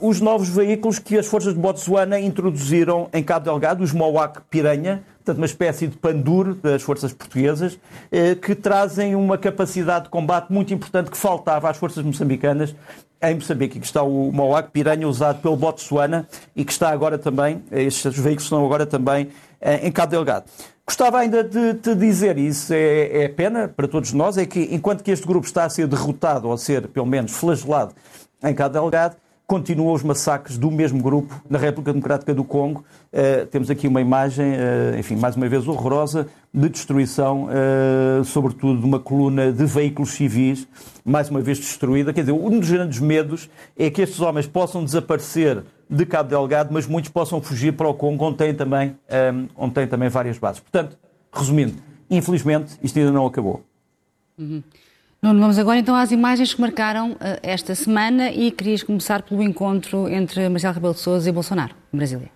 um, 0.00 0.08
os 0.08 0.22
novos 0.22 0.48
veículos 0.48 0.98
que 0.98 1.18
as 1.18 1.26
forças 1.26 1.52
de 1.52 1.60
Botsuana 1.60 2.18
introduziram 2.18 3.10
em 3.12 3.22
Cabo 3.22 3.44
Delgado, 3.44 3.84
os 3.84 3.92
Mowak 3.92 4.40
Piranha, 4.48 5.02
portanto, 5.16 5.36
uma 5.36 5.46
espécie 5.46 5.86
de 5.86 5.98
pandur 5.98 6.54
das 6.54 6.80
forças 6.80 7.12
portuguesas, 7.12 7.78
eh, 8.10 8.34
que 8.34 8.54
trazem 8.54 9.14
uma 9.14 9.36
capacidade 9.36 10.04
de 10.04 10.10
combate 10.10 10.50
muito 10.50 10.72
importante 10.72 11.10
que 11.10 11.16
faltava 11.16 11.68
às 11.68 11.76
forças 11.76 12.02
moçambicanas 12.04 12.74
em 13.30 13.34
Moçambique, 13.34 13.78
que 13.80 13.86
está 13.86 14.02
o 14.02 14.30
Moac 14.32 14.70
Piranha 14.70 15.08
usado 15.08 15.40
pelo 15.40 15.56
Botsuana 15.56 16.28
e 16.54 16.64
que 16.64 16.72
está 16.72 16.90
agora 16.90 17.18
também, 17.18 17.62
estes 17.70 18.16
veículos 18.18 18.44
estão 18.44 18.64
agora 18.64 18.86
também 18.86 19.28
eh, 19.60 19.86
em 19.86 19.92
Cabo 19.92 20.10
Delgado. 20.10 20.44
Gostava 20.86 21.18
ainda 21.18 21.42
de 21.42 21.74
te 21.74 21.94
dizer, 21.94 22.36
e 22.36 22.48
isso 22.48 22.72
é, 22.72 23.24
é 23.24 23.28
pena 23.28 23.68
para 23.68 23.88
todos 23.88 24.12
nós, 24.12 24.36
é 24.36 24.44
que 24.44 24.68
enquanto 24.70 25.02
que 25.02 25.10
este 25.10 25.26
grupo 25.26 25.46
está 25.46 25.64
a 25.64 25.70
ser 25.70 25.86
derrotado, 25.86 26.48
ou 26.48 26.54
a 26.54 26.58
ser 26.58 26.88
pelo 26.88 27.06
menos 27.06 27.32
flagelado 27.32 27.94
em 28.42 28.54
Cabo 28.54 28.74
Delgado, 28.74 29.16
continuam 29.54 29.92
os 29.92 30.02
massacres 30.02 30.58
do 30.58 30.68
mesmo 30.68 31.00
grupo 31.00 31.40
na 31.48 31.56
República 31.58 31.92
Democrática 31.92 32.34
do 32.34 32.42
Congo. 32.42 32.84
Uh, 33.12 33.46
temos 33.46 33.70
aqui 33.70 33.86
uma 33.86 34.00
imagem, 34.00 34.54
uh, 34.54 34.98
enfim, 34.98 35.14
mais 35.14 35.36
uma 35.36 35.48
vez 35.48 35.68
horrorosa, 35.68 36.26
de 36.52 36.68
destruição, 36.68 37.44
uh, 37.44 38.24
sobretudo 38.24 38.80
de 38.80 38.84
uma 38.84 38.98
coluna 38.98 39.52
de 39.52 39.64
veículos 39.64 40.10
civis, 40.10 40.66
mais 41.04 41.30
uma 41.30 41.40
vez 41.40 41.58
destruída. 41.58 42.12
Quer 42.12 42.22
dizer, 42.22 42.32
um 42.32 42.58
dos 42.58 42.68
grandes 42.68 42.98
medos 42.98 43.48
é 43.78 43.88
que 43.90 44.02
estes 44.02 44.20
homens 44.20 44.48
possam 44.48 44.84
desaparecer 44.84 45.62
de 45.88 46.04
Cabo 46.04 46.30
Delgado, 46.30 46.70
mas 46.72 46.84
muitos 46.84 47.12
possam 47.12 47.40
fugir 47.40 47.74
para 47.74 47.86
o 47.86 47.94
Congo, 47.94 48.24
onde 48.24 48.38
tem 48.38 48.52
também, 48.52 48.96
um, 49.32 49.46
onde 49.56 49.74
tem 49.74 49.86
também 49.86 50.08
várias 50.08 50.36
bases. 50.36 50.58
Portanto, 50.58 50.98
resumindo, 51.32 51.74
infelizmente, 52.10 52.76
isto 52.82 52.98
ainda 52.98 53.12
não 53.12 53.24
acabou. 53.24 53.62
Uhum. 54.36 54.64
Nuno, 55.24 55.40
vamos 55.40 55.58
agora 55.58 55.78
então 55.78 55.96
às 55.96 56.12
imagens 56.12 56.52
que 56.52 56.60
marcaram 56.60 57.12
uh, 57.12 57.18
esta 57.42 57.74
semana 57.74 58.30
e 58.30 58.50
querias 58.50 58.82
começar 58.82 59.22
pelo 59.22 59.42
encontro 59.42 60.06
entre 60.06 60.46
Marcelo 60.50 60.74
Rebelo 60.74 60.92
de 60.92 61.00
Sousa 61.00 61.26
e 61.26 61.32
Bolsonaro, 61.32 61.74
em 61.90 61.96
Brasília. 61.96 62.30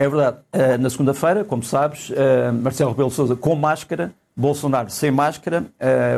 É 0.00 0.08
verdade. 0.08 0.38
Uh, 0.52 0.82
na 0.82 0.90
segunda-feira, 0.90 1.44
como 1.44 1.62
sabes, 1.62 2.10
uh, 2.10 2.52
Marcelo 2.60 2.90
Rebelo 2.90 3.10
de 3.10 3.14
Sousa 3.14 3.36
com 3.36 3.54
máscara, 3.54 4.12
Bolsonaro 4.34 4.90
sem 4.90 5.12
máscara. 5.12 5.64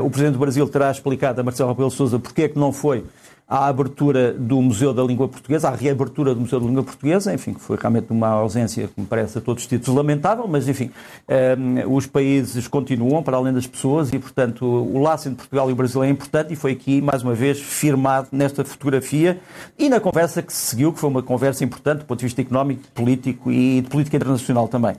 o 0.02 0.08
Presidente 0.08 0.32
do 0.34 0.38
Brasil 0.38 0.66
terá 0.66 0.90
explicado 0.90 1.38
a 1.38 1.44
Marcelo 1.44 1.68
Rebelo 1.68 1.90
de 1.90 1.96
Sousa 1.96 2.18
porque 2.18 2.44
é 2.44 2.48
que 2.48 2.58
não 2.58 2.72
foi 2.72 3.04
à 3.48 3.66
abertura 3.66 4.32
do 4.32 4.60
Museu 4.62 4.94
da 4.94 5.02
Língua 5.02 5.28
Portuguesa, 5.28 5.68
à 5.68 5.74
reabertura 5.74 6.34
do 6.34 6.40
Museu 6.40 6.58
da 6.58 6.66
Língua 6.66 6.82
Portuguesa, 6.82 7.32
enfim, 7.32 7.52
que 7.52 7.60
foi 7.60 7.76
realmente 7.76 8.10
uma 8.10 8.28
ausência 8.28 8.88
que 8.88 9.00
me 9.00 9.06
parece 9.06 9.36
a 9.36 9.40
todos 9.40 9.62
os 9.62 9.68
títulos 9.68 9.96
lamentável, 9.96 10.48
mas 10.48 10.66
enfim, 10.66 10.90
um, 11.28 11.78
eh, 11.78 11.86
os 11.86 12.06
países 12.06 12.66
continuam 12.66 13.22
para 13.22 13.36
além 13.36 13.52
das 13.52 13.66
pessoas 13.66 14.12
e, 14.12 14.18
portanto, 14.18 14.64
o 14.64 14.98
laço 14.98 15.28
entre 15.28 15.38
Portugal 15.38 15.68
e 15.68 15.72
o 15.72 15.76
Brasil 15.76 16.02
é 16.02 16.08
importante 16.08 16.54
e 16.54 16.56
foi 16.56 16.72
aqui, 16.72 17.02
mais 17.02 17.22
uma 17.22 17.34
vez, 17.34 17.60
firmado 17.60 18.28
nesta 18.32 18.64
fotografia 18.64 19.38
e 19.78 19.88
na 19.88 20.00
conversa 20.00 20.42
que 20.42 20.52
se 20.52 20.66
seguiu, 20.66 20.92
que 20.92 20.98
foi 20.98 21.10
uma 21.10 21.22
conversa 21.22 21.62
importante 21.64 21.98
do 21.98 22.04
ponto 22.06 22.18
de 22.18 22.24
vista 22.24 22.40
económico, 22.40 22.82
político 22.94 23.52
e 23.52 23.82
de 23.82 23.88
política 23.88 24.16
internacional 24.16 24.68
também. 24.68 24.96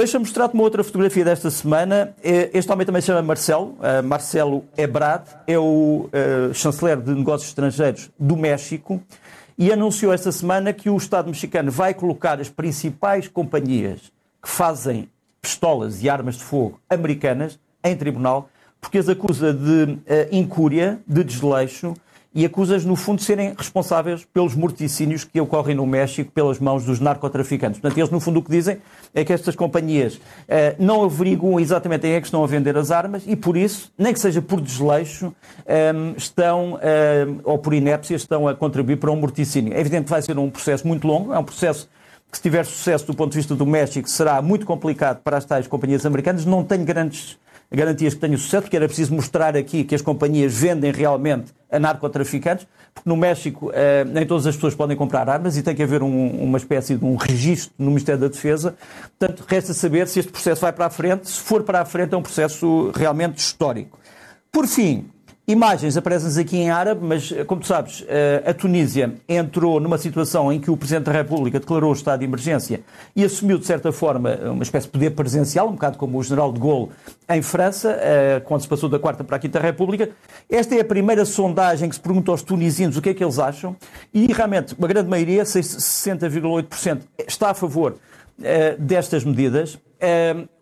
Deixa-me 0.00 0.24
mostrar-te 0.24 0.54
uma 0.54 0.62
outra 0.62 0.82
fotografia 0.82 1.22
desta 1.22 1.50
semana. 1.50 2.14
É, 2.24 2.48
este 2.54 2.72
homem 2.72 2.86
também 2.86 3.02
se 3.02 3.08
chama 3.08 3.20
Marcelo, 3.20 3.76
uh, 3.80 4.02
Marcelo 4.02 4.64
Ebrard, 4.74 5.28
é 5.46 5.58
o 5.58 6.08
uh, 6.08 6.54
chanceler 6.54 6.96
de 6.96 7.14
negócios 7.14 7.50
estrangeiros 7.50 8.10
do 8.18 8.34
México 8.34 9.02
e 9.58 9.70
anunciou 9.70 10.10
esta 10.10 10.32
semana 10.32 10.72
que 10.72 10.88
o 10.88 10.96
Estado 10.96 11.26
mexicano 11.26 11.70
vai 11.70 11.92
colocar 11.92 12.40
as 12.40 12.48
principais 12.48 13.28
companhias 13.28 14.10
que 14.42 14.48
fazem 14.48 15.06
pistolas 15.42 16.02
e 16.02 16.08
armas 16.08 16.36
de 16.36 16.44
fogo 16.44 16.80
americanas 16.88 17.58
em 17.84 17.94
tribunal 17.94 18.48
porque 18.80 18.96
as 18.96 19.06
acusa 19.06 19.52
de 19.52 19.98
incúria, 20.32 20.98
de 21.06 21.22
desleixo 21.22 21.92
e 22.32 22.44
acusas, 22.44 22.84
no 22.84 22.94
fundo, 22.94 23.18
de 23.18 23.24
serem 23.24 23.52
responsáveis 23.56 24.24
pelos 24.24 24.54
morticínios 24.54 25.24
que 25.24 25.40
ocorrem 25.40 25.74
no 25.74 25.84
México 25.84 26.30
pelas 26.30 26.60
mãos 26.60 26.84
dos 26.84 27.00
narcotraficantes. 27.00 27.80
Portanto, 27.80 27.98
eles, 27.98 28.10
no 28.10 28.20
fundo, 28.20 28.38
o 28.38 28.42
que 28.42 28.50
dizem 28.50 28.78
é 29.12 29.24
que 29.24 29.32
estas 29.32 29.56
companhias 29.56 30.20
eh, 30.48 30.76
não 30.78 31.02
averiguam 31.02 31.58
exatamente 31.58 32.06
em 32.06 32.12
é 32.12 32.20
que 32.20 32.26
estão 32.26 32.44
a 32.44 32.46
vender 32.46 32.76
as 32.76 32.92
armas 32.92 33.24
e, 33.26 33.34
por 33.34 33.56
isso, 33.56 33.92
nem 33.98 34.12
que 34.12 34.20
seja 34.20 34.40
por 34.40 34.60
desleixo, 34.60 35.34
eh, 35.66 35.92
estão, 36.16 36.78
eh, 36.80 37.26
ou 37.42 37.58
por 37.58 37.74
inépcia, 37.74 38.14
estão 38.14 38.46
a 38.46 38.54
contribuir 38.54 38.96
para 38.96 39.10
um 39.10 39.16
morticínio. 39.16 39.74
É 39.74 39.80
evidente 39.80 40.04
que 40.04 40.10
vai 40.10 40.22
ser 40.22 40.38
um 40.38 40.48
processo 40.48 40.86
muito 40.86 41.06
longo, 41.08 41.34
é 41.34 41.38
um 41.38 41.44
processo 41.44 41.88
que, 42.30 42.36
se 42.36 42.42
tiver 42.42 42.64
sucesso 42.64 43.06
do 43.06 43.14
ponto 43.14 43.32
de 43.32 43.38
vista 43.38 43.56
do 43.56 43.66
México, 43.66 44.08
será 44.08 44.40
muito 44.40 44.64
complicado 44.64 45.20
para 45.24 45.36
as 45.36 45.44
tais 45.44 45.66
companhias 45.66 46.06
americanas. 46.06 46.46
Não 46.46 46.62
tenho 46.62 46.84
grandes 46.84 47.36
garantias 47.76 48.14
que 48.14 48.20
tenham 48.20 48.36
sucesso, 48.36 48.62
porque 48.62 48.76
era 48.76 48.86
preciso 48.86 49.14
mostrar 49.14 49.56
aqui 49.56 49.84
que 49.84 49.94
as 49.94 50.02
companhias 50.02 50.54
vendem 50.54 50.90
realmente 50.90 51.52
a 51.70 51.78
narcotraficantes, 51.78 52.66
porque 52.92 53.08
no 53.08 53.16
México 53.16 53.70
eh, 53.72 54.04
nem 54.04 54.26
todas 54.26 54.46
as 54.46 54.56
pessoas 54.56 54.74
podem 54.74 54.96
comprar 54.96 55.28
armas 55.28 55.56
e 55.56 55.62
tem 55.62 55.74
que 55.74 55.82
haver 55.82 56.02
um, 56.02 56.28
uma 56.42 56.58
espécie 56.58 56.96
de 56.96 57.04
um 57.04 57.14
registro 57.14 57.72
no 57.78 57.86
Ministério 57.86 58.20
da 58.20 58.28
Defesa. 58.28 58.76
Portanto, 59.16 59.44
resta 59.46 59.72
saber 59.72 60.08
se 60.08 60.18
este 60.18 60.32
processo 60.32 60.60
vai 60.60 60.72
para 60.72 60.86
a 60.86 60.90
frente. 60.90 61.28
Se 61.28 61.40
for 61.40 61.62
para 61.62 61.80
a 61.80 61.84
frente, 61.84 62.12
é 62.12 62.16
um 62.16 62.22
processo 62.22 62.90
realmente 62.94 63.38
histórico. 63.38 63.98
Por 64.50 64.66
fim, 64.66 65.08
Imagens 65.50 65.96
aparecem 65.96 66.40
aqui 66.40 66.58
em 66.58 66.70
árabe, 66.70 67.04
mas, 67.04 67.32
como 67.44 67.60
tu 67.60 67.66
sabes, 67.66 68.04
eh, 68.06 68.40
a 68.46 68.54
Tunísia 68.54 69.14
entrou 69.28 69.80
numa 69.80 69.98
situação 69.98 70.52
em 70.52 70.60
que 70.60 70.70
o 70.70 70.76
Presidente 70.76 71.06
da 71.06 71.12
República 71.12 71.58
declarou 71.58 71.90
o 71.90 71.92
estado 71.92 72.20
de 72.20 72.24
emergência 72.24 72.82
e 73.16 73.24
assumiu, 73.24 73.58
de 73.58 73.66
certa 73.66 73.90
forma, 73.90 74.32
uma 74.44 74.62
espécie 74.62 74.86
de 74.86 74.92
poder 74.92 75.10
presencial, 75.10 75.66
um 75.66 75.72
bocado 75.72 75.98
como 75.98 76.16
o 76.16 76.22
General 76.22 76.52
de 76.52 76.60
Gaulle 76.60 76.90
em 77.28 77.42
França, 77.42 77.98
eh, 78.00 78.40
quando 78.44 78.60
se 78.60 78.68
passou 78.68 78.88
da 78.88 79.00
Quarta 79.00 79.24
para 79.24 79.34
a 79.34 79.38
Quinta 79.40 79.58
República. 79.58 80.10
Esta 80.48 80.76
é 80.76 80.82
a 80.82 80.84
primeira 80.84 81.24
sondagem 81.24 81.88
que 81.88 81.96
se 81.96 82.00
pergunta 82.00 82.30
aos 82.30 82.42
tunisinos 82.42 82.96
o 82.96 83.02
que 83.02 83.08
é 83.08 83.14
que 83.14 83.24
eles 83.24 83.40
acham 83.40 83.74
e, 84.14 84.32
realmente, 84.32 84.76
uma 84.78 84.86
grande 84.86 85.10
maioria, 85.10 85.42
60,8%, 85.42 87.00
está 87.26 87.50
a 87.50 87.54
favor 87.54 87.96
eh, 88.40 88.76
destas 88.78 89.24
medidas. 89.24 89.76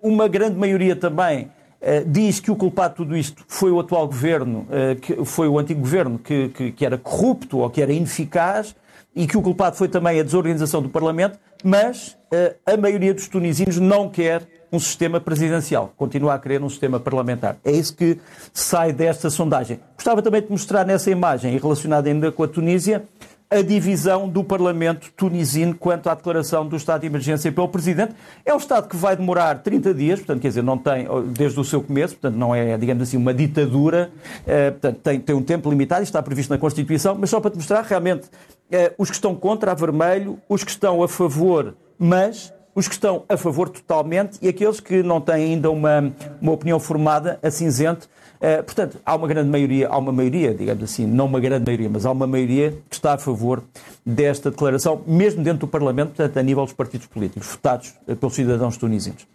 Uma 0.03 0.27
grande 0.27 0.59
maioria 0.59 0.97
também 0.97 1.51
eh, 1.81 2.03
diz 2.05 2.41
que 2.41 2.51
o 2.51 2.57
culpado 2.57 2.91
de 2.91 2.97
tudo 2.97 3.17
isto 3.17 3.45
foi 3.47 3.71
o 3.71 3.79
atual 3.79 4.07
governo, 4.07 4.67
uh, 4.69 4.97
que 4.97 5.25
foi 5.25 5.47
o 5.47 5.59
antigo 5.59 5.81
governo 5.81 6.19
que, 6.19 6.49
que, 6.49 6.73
que, 6.73 6.85
era 6.85 6.99
corrupto 6.99 7.59
ou 7.59 7.71
que 7.71 7.81
era 7.81 7.93
ineficaz 7.93 8.75
e 9.15 9.29
que 9.29 9.37
o 9.37 9.43
culpado 9.43 9.77
foi 9.77 9.89
também 9.89 10.19
a 10.19 10.25
desorganização 10.25 10.83
do 10.83 10.89
Parlamento, 10.89 11.39
mas 11.63 12.19
uh, 12.33 12.55
a 12.67 12.77
maioria 12.77 13.15
dos 13.15 13.29
tunisinos 13.29 13.79
não 13.79 14.09
quer 14.09 14.43
um 14.73 14.81
sistema 14.81 15.21
presidencial, 15.21 15.93
continua 15.97 16.35
a 16.35 16.39
querer 16.39 16.63
um 16.63 16.69
sistema 16.69 16.99
parlamentar. 16.99 17.57
É 17.65 17.71
isso 17.71 17.95
que 17.95 18.19
sai 18.53 18.93
desta 18.93 19.31
sondagem. 19.31 19.79
Gostava 19.95 20.21
também 20.21 20.43
de 20.43 20.51
mostrar 20.51 20.85
nessa 20.85 21.13
imagem, 21.13 21.57
relacionada 21.57 22.09
ainda 22.09 22.33
com 22.33 22.43
a 22.43 22.49
Tunísia, 22.49 23.05
a 23.51 23.63
divisão 23.63 24.29
do 24.29 24.45
Parlamento 24.45 25.11
tunisino 25.17 25.75
quanto 25.75 26.09
à 26.09 26.15
declaração 26.15 26.67
do 26.67 26.77
estado 26.77 27.01
de 27.01 27.07
emergência 27.07 27.51
pelo 27.51 27.69
Presidente. 27.69 28.15
É 28.45 28.53
um 28.53 28.59
Estado 28.59 28.89
que 28.89 28.97
vai 28.97 29.17
demorar 29.17 29.63
30 29.63 29.95
dias, 29.95 30.19
portanto, 30.19 30.43
quer 30.43 30.49
dizer, 30.49 30.63
não 30.63 30.77
tem, 30.77 31.07
desde 31.33 31.59
o 31.59 31.65
seu 31.65 31.83
começo, 31.83 32.15
portanto, 32.15 32.39
não 32.39 32.55
é, 32.55 32.77
digamos 32.77 33.03
assim, 33.03 33.17
uma 33.17 33.33
ditadura, 33.33 34.11
eh, 34.47 34.71
portanto, 34.73 35.01
tem, 35.03 35.21
tem 35.21 35.35
um 35.35 35.43
tempo 35.43 35.71
limitado, 35.71 36.03
está 36.03 36.23
previsto 36.23 36.51
na 36.51 36.59
Constituição, 36.59 37.17
mas 37.19 37.31
só 37.31 37.41
para 37.41 37.51
te 37.51 37.57
mostrar, 37.57 37.83
realmente, 37.83 38.29
eh, 38.71 38.93
os 38.99 39.09
que 39.09 39.17
estão 39.17 39.35
contra, 39.35 39.73
a 39.73 39.75
vermelho, 39.75 40.39
os 40.47 40.63
que 40.63 40.71
estão 40.71 41.03
a 41.03 41.09
favor, 41.09 41.75
mas 41.99 42.53
os 42.75 42.87
que 42.87 42.95
estão 42.95 43.25
a 43.29 43.37
favor 43.37 43.69
totalmente 43.71 44.39
e 44.43 44.49
aqueles 44.49 44.79
que 44.79 45.03
não 45.03 45.21
têm 45.21 45.53
ainda 45.55 45.71
uma, 45.71 46.13
uma 46.41 46.53
opinião 46.53 46.79
formada, 46.79 47.39
a 47.43 47.51
cinzento. 47.51 48.09
Uh, 48.39 48.63
portanto, 48.63 49.01
há 49.05 49.17
uma 49.17 49.27
grande 49.27 49.51
maioria, 49.51 49.89
há 49.89 49.99
uma 49.99 50.13
maioria, 50.13 50.55
digamos 50.55 50.85
assim, 50.85 51.07
não 51.07 51.27
uma 51.27 51.41
grande 51.41 51.65
maioria, 51.67 51.91
mas 51.91 52.07
há 52.07 52.11
uma 52.13 52.27
maioria 52.27 52.71
que 52.89 52.95
está 52.95 53.15
a 53.15 53.19
favor 53.19 53.65
desta 54.07 54.51
declaração, 54.51 55.03
mesmo 55.07 55.43
dentro 55.43 55.61
do 55.61 55.69
Parlamento, 55.69 56.09
portanto, 56.09 56.37
a 56.37 56.43
nível 56.43 56.65
dos 56.65 56.73
partidos 56.73 57.07
políticos, 57.09 57.49
votados 57.49 57.95
uh, 58.07 58.15
pelos 58.15 58.35
cidadãos 58.35 58.77
tunisinos. 58.77 59.27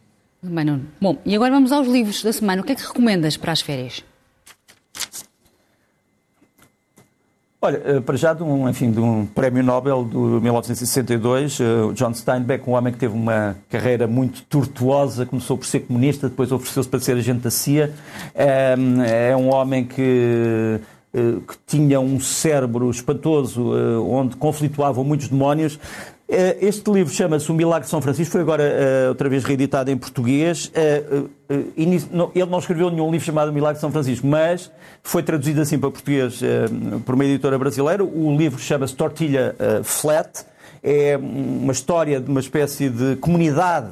Bem, 0.42 0.66
Nuno. 0.66 0.86
Bom, 1.00 1.18
e 1.26 1.36
agora 1.36 1.52
vamos 1.52 1.72
aos 1.72 1.88
livros 1.88 2.24
da 2.24 2.32
semana. 2.34 2.62
O 2.62 2.66
que 2.66 2.72
é 2.72 2.76
que 2.76 2.86
recomendas 2.86 3.38
para 3.38 3.52
as 3.52 3.62
férias? 3.62 4.04
Olha, 7.66 7.82
eh, 7.86 8.02
para 8.02 8.18
já 8.18 8.34
de 8.34 8.44
um, 8.44 8.68
enfim, 8.68 8.92
de 8.92 9.00
um 9.00 9.26
prémio 9.26 9.64
Nobel 9.64 10.04
de 10.04 10.18
1962, 10.18 11.62
eh, 11.62 11.64
John 11.94 12.14
Steinbeck, 12.14 12.70
um 12.70 12.74
homem 12.74 12.92
que 12.92 13.00
teve 13.00 13.14
uma 13.16 13.56
carreira 13.70 14.06
muito 14.06 14.44
tortuosa, 14.44 15.26
começou 15.26 15.58
por 15.58 15.66
ser 15.66 15.80
comunista, 15.80 16.28
depois 16.28 16.52
ofereceu-se 16.52 16.90
para 16.90 17.00
ser 17.00 17.16
agente 17.16 17.40
da 17.40 17.50
CIA, 17.50 17.94
é, 18.36 18.76
é 19.30 19.38
um 19.38 19.54
homem 19.54 19.86
que 19.86 20.82
que 21.14 21.56
tinha 21.68 22.00
um 22.00 22.20
cérebro 22.20 22.90
espantoso, 22.90 23.72
onde 24.04 24.36
conflituavam 24.36 25.04
muitos 25.04 25.28
demónios, 25.28 25.78
eh, 25.78 26.13
este 26.28 26.90
livro 26.90 27.14
chama-se 27.14 27.52
O 27.52 27.54
Milagre 27.54 27.86
de 27.86 27.90
São 27.90 28.02
Francisco, 28.02 28.32
foi 28.32 28.42
agora 28.42 28.64
uh, 28.64 29.10
outra 29.10 29.30
vez 29.30 29.44
reeditado 29.44 29.92
em 29.92 29.98
português. 29.98 30.68
Uh, 30.68 31.30
ele 31.76 32.50
não 32.50 32.60
escreveu 32.60 32.90
nenhum 32.90 33.12
livro 33.12 33.26
chamado 33.26 33.50
O 33.50 33.54
Milagre 33.54 33.76
de 33.76 33.82
São 33.82 33.92
Francisco, 33.92 34.26
mas 34.26 34.72
foi 35.04 35.22
traduzido 35.22 35.62
assim 35.62 35.78
para 35.78 35.92
português 35.92 36.40
por 37.06 37.14
uma 37.14 37.26
editora 37.26 37.60
brasileira. 37.60 38.04
O 38.04 38.36
livro 38.36 38.60
chama-se 38.60 38.96
Tortilha 38.96 39.56
Flat. 39.84 40.46
É 40.82 41.16
uma 41.16 41.72
história 41.72 42.20
de 42.20 42.30
uma 42.30 42.40
espécie 42.40 42.90
de 42.90 43.16
comunidade 43.18 43.92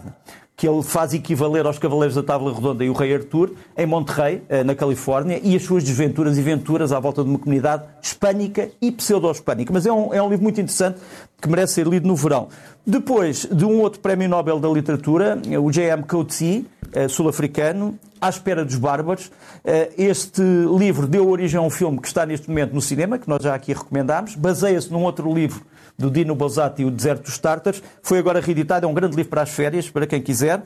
que 0.61 0.67
ele 0.67 0.83
faz 0.83 1.11
equivaler 1.11 1.65
aos 1.65 1.79
Cavaleiros 1.79 2.13
da 2.13 2.21
Tábua 2.21 2.53
Redonda 2.53 2.85
e 2.85 2.89
o 2.91 2.93
Rei 2.93 3.15
Arthur, 3.15 3.55
em 3.75 3.87
Monterrey, 3.87 4.43
eh, 4.47 4.63
na 4.63 4.75
Califórnia, 4.75 5.41
e 5.41 5.55
as 5.55 5.63
suas 5.63 5.83
desventuras 5.83 6.37
e 6.37 6.41
venturas 6.43 6.91
à 6.91 6.99
volta 6.99 7.23
de 7.23 7.31
uma 7.31 7.39
comunidade 7.39 7.81
hispânica 7.99 8.69
e 8.79 8.91
pseudo-hispânica. 8.91 9.73
Mas 9.73 9.87
é 9.87 9.91
um, 9.91 10.13
é 10.13 10.21
um 10.21 10.29
livro 10.29 10.43
muito 10.43 10.61
interessante 10.61 10.99
que 11.41 11.49
merece 11.49 11.73
ser 11.73 11.87
lido 11.87 12.07
no 12.07 12.15
verão. 12.15 12.47
Depois 12.85 13.47
de 13.51 13.65
um 13.65 13.79
outro 13.79 13.99
Prémio 13.99 14.29
Nobel 14.29 14.59
da 14.59 14.69
Literatura, 14.69 15.41
o 15.61 15.71
J.M. 15.71 16.03
Coetzee, 16.03 16.65
eh, 16.93 17.07
sul-africano, 17.07 17.97
À 18.19 18.29
Espera 18.29 18.63
dos 18.63 18.75
Bárbaros. 18.75 19.31
Eh, 19.65 19.91
este 19.97 20.41
livro 20.77 21.07
deu 21.07 21.27
origem 21.29 21.57
a 21.57 21.61
um 21.61 21.69
filme 21.69 21.99
que 21.99 22.07
está 22.07 22.25
neste 22.25 22.47
momento 22.49 22.73
no 22.73 22.81
cinema, 22.81 23.17
que 23.17 23.27
nós 23.27 23.41
já 23.41 23.55
aqui 23.55 23.73
recomendámos. 23.73 24.35
Baseia-se 24.35 24.91
num 24.91 25.03
outro 25.03 25.33
livro 25.33 25.61
do 25.97 26.09
Dino 26.09 26.35
Bosati, 26.35 26.83
O 26.83 26.91
Deserto 26.91 27.23
dos 27.25 27.37
Tártaros. 27.37 27.81
Foi 28.01 28.19
agora 28.19 28.39
reeditado, 28.39 28.85
é 28.85 28.89
um 28.89 28.93
grande 28.93 29.15
livro 29.15 29.29
para 29.29 29.43
as 29.43 29.49
férias, 29.49 29.89
para 29.89 30.07
quem 30.07 30.21
quiser. 30.21 30.61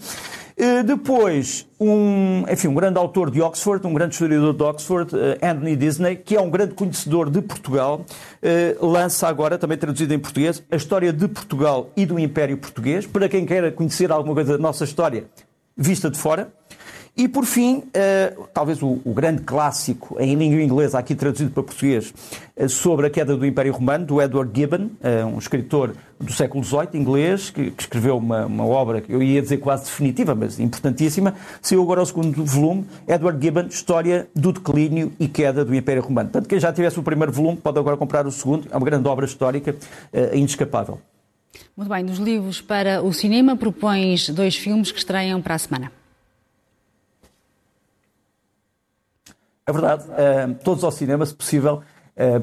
Eh, 0.58 0.84
depois, 0.84 1.68
um, 1.80 2.44
enfim, 2.50 2.68
um 2.68 2.74
grande 2.74 2.98
autor 2.98 3.30
de 3.30 3.42
Oxford, 3.42 3.86
um 3.86 3.94
grande 3.94 4.14
historiador 4.14 4.54
de 4.54 4.64
Oxford, 4.64 5.12
eh, 5.16 5.46
Anthony 5.46 5.76
Disney, 5.76 6.16
que 6.16 6.36
é 6.36 6.42
um 6.42 6.50
grande 6.50 6.74
conhecedor 6.74 7.30
de 7.30 7.42
Portugal, 7.42 8.06
eh, 8.42 8.76
lança 8.82 9.28
agora, 9.28 9.58
também 9.58 9.78
traduzido 9.78 10.14
em 10.14 10.20
português, 10.20 10.64
a 10.72 10.76
história 10.76 11.12
de 11.12 11.28
Portugal 11.28 11.90
e 11.96 12.06
do 12.06 12.18
Império 12.18 12.58
Português, 12.58 13.06
para 13.06 13.28
quem 13.28 13.46
queira 13.46 13.72
conhecer 13.72 14.12
alguma 14.12 14.34
coisa 14.34 14.54
da 14.54 14.60
nossa 14.60 14.84
história 14.84 15.26
vista 15.78 16.10
de 16.10 16.18
fora. 16.18 16.54
E, 17.18 17.30
por 17.30 17.46
fim, 17.46 17.78
uh, 17.78 18.46
talvez 18.54 18.84
o, 18.84 19.00
o, 19.06 19.14
grande 19.14 19.42
clássico 19.44 20.18
em 20.20 20.36
língua 20.36 20.62
inglesa, 20.62 21.00
aqui 21.00 21.16
traduzido 21.16 21.50
para 21.50 21.64
português, 21.64 22.14
uh, 22.58 22.68
sobre 22.68 23.08
a 23.08 23.10
queda 23.10 23.38
do 23.38 23.46
Império 23.46 23.72
Romano, 23.72 24.06
do 24.06 24.22
Edward 24.22 24.52
Gibbon, 24.54 24.90
uh, 25.00 25.26
um 25.26 25.38
escritor 25.38 25.96
do 26.20 26.34
século 26.34 26.62
XVIII, 26.62 26.90
inglês, 26.96 27.50
que, 27.50 27.72
que 27.72 27.84
escreveu 27.84 28.18
uma, 28.18 28.46
uma, 28.46 28.66
obra 28.66 29.00
que 29.00 29.14
eu 29.14 29.24
ia 29.24 29.42
dizer 29.42 29.60
quase 29.60 29.86
definitiva, 29.86 30.36
mas 30.36 30.60
importantíssima. 30.60 31.36
Saiu 31.62 31.82
agora 31.82 32.02
o 32.02 32.06
segundo 32.06 32.44
volume, 32.44 32.86
Edward 33.08 33.42
Gibbon, 33.42 33.68
História 33.68 34.28
do 34.36 34.52
Declínio 34.52 35.14
e 35.18 35.30
Queda 35.30 35.64
do 35.64 35.74
Império 35.74 36.04
Romano. 36.04 36.30
Portanto, 36.30 36.50
quem 36.50 36.60
já 36.60 36.74
tivesse 36.74 37.00
o 37.00 37.04
primeiro 37.04 37.32
volume 37.32 37.56
pode 37.56 37.80
agora 37.80 37.96
comprar 37.96 38.28
o 38.28 38.32
segundo. 38.32 38.68
É 38.70 38.76
uma 38.76 38.86
grande 38.86 39.08
obra 39.08 39.26
histórica, 39.26 39.74
inescapável. 40.34 41.00
Muito 41.78 41.90
bem, 41.90 42.04
dos 42.06 42.18
livros 42.18 42.60
para 42.60 43.02
o 43.02 43.14
cinema, 43.14 43.56
propões 43.56 44.28
dois 44.30 44.58
filmes 44.58 44.92
que 44.92 45.00
estreiam 45.00 45.42
para 45.42 45.56
a 45.56 45.58
semana. 45.58 45.92
É 49.68 49.72
verdade, 49.72 50.04
todos 50.64 50.84
ao 50.84 50.92
cinema, 50.92 51.26
se 51.26 51.34
possível, 51.34 51.82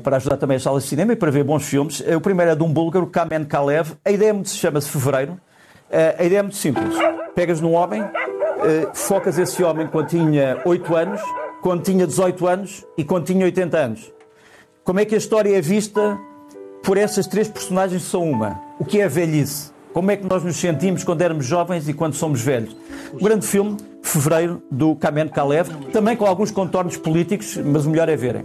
para 0.03 0.17
ajudar 0.17 0.37
também 0.37 0.57
as 0.57 0.63
salas 0.65 0.83
de 0.83 0.89
cinema 0.89 1.13
e 1.13 1.17
para 1.17 1.31
ver 1.31 1.45
bons 1.45 1.65
filmes. 1.65 2.01
Uh, 2.01 2.17
o 2.17 2.21
primeiro 2.21 2.51
é 2.51 2.55
de 2.57 2.63
um 2.65 2.73
búlgaro, 2.73 3.07
Kamen 3.07 3.45
Kalev. 3.45 3.93
A 4.05 4.11
ideia 4.11 4.33
é 4.33 4.45
chama-se 4.45 4.89
Fevereiro. 4.89 5.41
a 6.19 6.25
ideia 6.25 6.41
é 6.41 6.43
muito 6.43 6.57
simples. 6.57 6.97
Pegas 7.33 7.61
num 7.61 7.75
homem, 7.75 8.03
focas 8.93 9.39
esse 9.39 9.63
homem 9.63 9.87
quando 9.87 10.09
tinha 10.09 10.61
8 10.65 10.97
anos, 10.97 11.21
quando 11.63 11.85
tinha 11.85 12.09
18 12.09 12.47
anos 12.47 12.85
e 12.99 13.05
quando 13.05 13.25
tinha 13.25 13.45
80 13.45 13.79
anos. 13.79 14.13
Como 14.83 14.99
é 14.99 15.05
que 15.05 15.15
a 15.15 15.19
história 15.19 15.57
é 15.57 15.61
vista 15.61 16.19
por 16.83 16.99
essas 16.99 17.29
três 17.29 17.47
personagens 17.47 18.03
são 18.03 18.29
uma? 18.29 18.61
O 18.81 18.85
que 18.85 19.01
é 19.01 19.05
a 19.05 19.09
velhice? 19.09 19.71
Como 19.93 20.11
é 20.11 20.17
que 20.17 20.27
nós 20.27 20.43
nos 20.43 20.57
sentimos 20.57 21.05
quando 21.05 21.23
éramos 21.23 21.47
jovens 21.47 21.89
e 21.89 21.95
quando 21.95 22.15
somos 22.15 22.41
velhos? 22.41 22.77
Um 23.15 23.23
grande 23.25 23.47
filme, 23.47 23.77
Fevereiro, 24.03 24.62
do 24.71 24.95
Kamen 24.97 25.29
Kalev, 25.29 25.69
também 25.93 26.17
com 26.17 26.27
alguns 26.27 26.51
contornos 26.51 26.97
políticos, 26.97 27.57
mas 27.57 27.87
o 27.87 27.91
melhor 27.91 28.09
é 28.09 28.17
verem. 28.17 28.45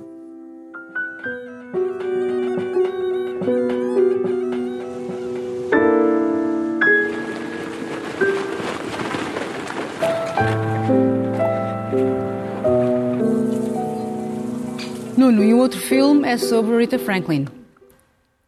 Nuno, 15.18 15.44
e 15.44 15.54
o 15.54 15.58
outro 15.58 15.80
filme 15.80 16.28
é 16.28 16.38
sobre 16.38 16.78
Rita 16.78 17.00
Franklin. 17.00 17.48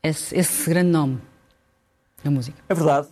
Esse, 0.01 0.37
esse 0.37 0.69
grande 0.69 0.91
nome 0.91 1.19
da 2.23 2.31
música. 2.31 2.57
É 2.69 2.73
verdade. 2.73 3.07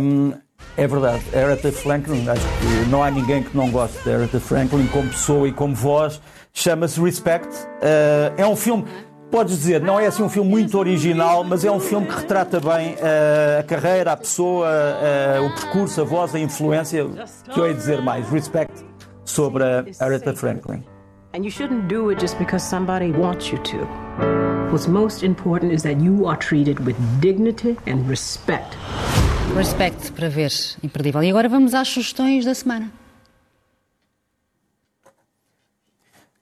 Um, 0.00 0.32
é 0.80 0.86
verdade. 0.86 1.22
Aretha 1.36 1.70
Franklin, 1.70 2.26
acho 2.26 2.40
que 2.40 2.88
não 2.88 3.04
há 3.04 3.10
ninguém 3.10 3.42
que 3.42 3.54
não 3.54 3.70
goste 3.70 4.02
de 4.02 4.14
Aretha 4.14 4.40
Franklin 4.40 4.86
como 4.86 5.10
pessoa 5.10 5.46
e 5.46 5.52
como 5.52 5.74
voz. 5.74 6.22
Chama-se 6.54 6.98
Respect. 6.98 7.48
Uh, 7.48 8.32
é 8.38 8.46
um 8.46 8.56
filme, 8.56 8.86
podes 9.30 9.58
dizer, 9.58 9.82
não 9.82 10.00
é 10.00 10.06
assim 10.06 10.22
um 10.22 10.30
filme 10.30 10.48
muito 10.48 10.78
original, 10.78 11.44
mas 11.44 11.66
é 11.66 11.70
um 11.70 11.78
filme 11.78 12.06
que 12.06 12.14
retrata 12.14 12.58
bem 12.60 12.94
uh, 12.94 13.60
a 13.60 13.62
carreira, 13.62 14.12
a 14.12 14.16
pessoa, 14.16 14.66
uh, 14.68 15.44
o 15.44 15.54
percurso, 15.54 16.00
a 16.00 16.04
voz, 16.04 16.34
a 16.34 16.40
influência, 16.40 17.06
que 17.52 17.60
eu 17.60 17.66
ia 17.66 17.74
dizer 17.74 18.00
mais. 18.00 18.26
Respect 18.30 18.82
sobre 19.26 19.62
Aretha 20.00 20.34
Franklin. 20.34 20.82
And 21.34 21.44
you 21.44 21.50
shouldn't 21.50 21.88
do 21.88 22.10
it 22.10 22.18
just 22.18 22.38
because 22.38 22.64
somebody 22.64 23.12
wants 23.12 23.52
you 23.52 23.58
to. 23.58 23.86
What's 24.72 24.88
most 24.88 25.22
important 25.22 25.74
is 25.74 25.82
that 25.82 26.00
you 26.00 26.26
are 26.26 26.38
treated 26.38 26.80
with 26.86 26.96
dignity 27.20 27.76
and 27.86 28.08
respect. 28.08 28.76
Respect 29.56 30.12
para 30.12 30.28
ver, 30.28 30.50
imperdível. 30.82 31.22
E 31.22 31.30
agora 31.30 31.48
vamos 31.48 31.74
às 31.74 31.88
sugestões 31.88 32.44
da 32.44 32.54
semana. 32.54 32.90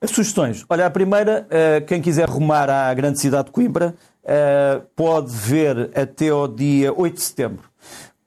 As 0.01 0.11
sugestões. 0.11 0.65
Olha, 0.69 0.85
a 0.85 0.89
primeira, 0.89 1.45
eh, 1.49 1.81
quem 1.81 2.01
quiser 2.01 2.29
rumar 2.29 2.69
à 2.69 2.93
grande 2.93 3.19
cidade 3.19 3.45
de 3.45 3.51
Coimbra, 3.51 3.95
eh, 4.23 4.81
pode 4.95 5.31
ver 5.35 5.91
até 5.93 6.29
ao 6.29 6.47
dia 6.47 6.93
8 6.93 7.15
de 7.15 7.21
setembro 7.21 7.68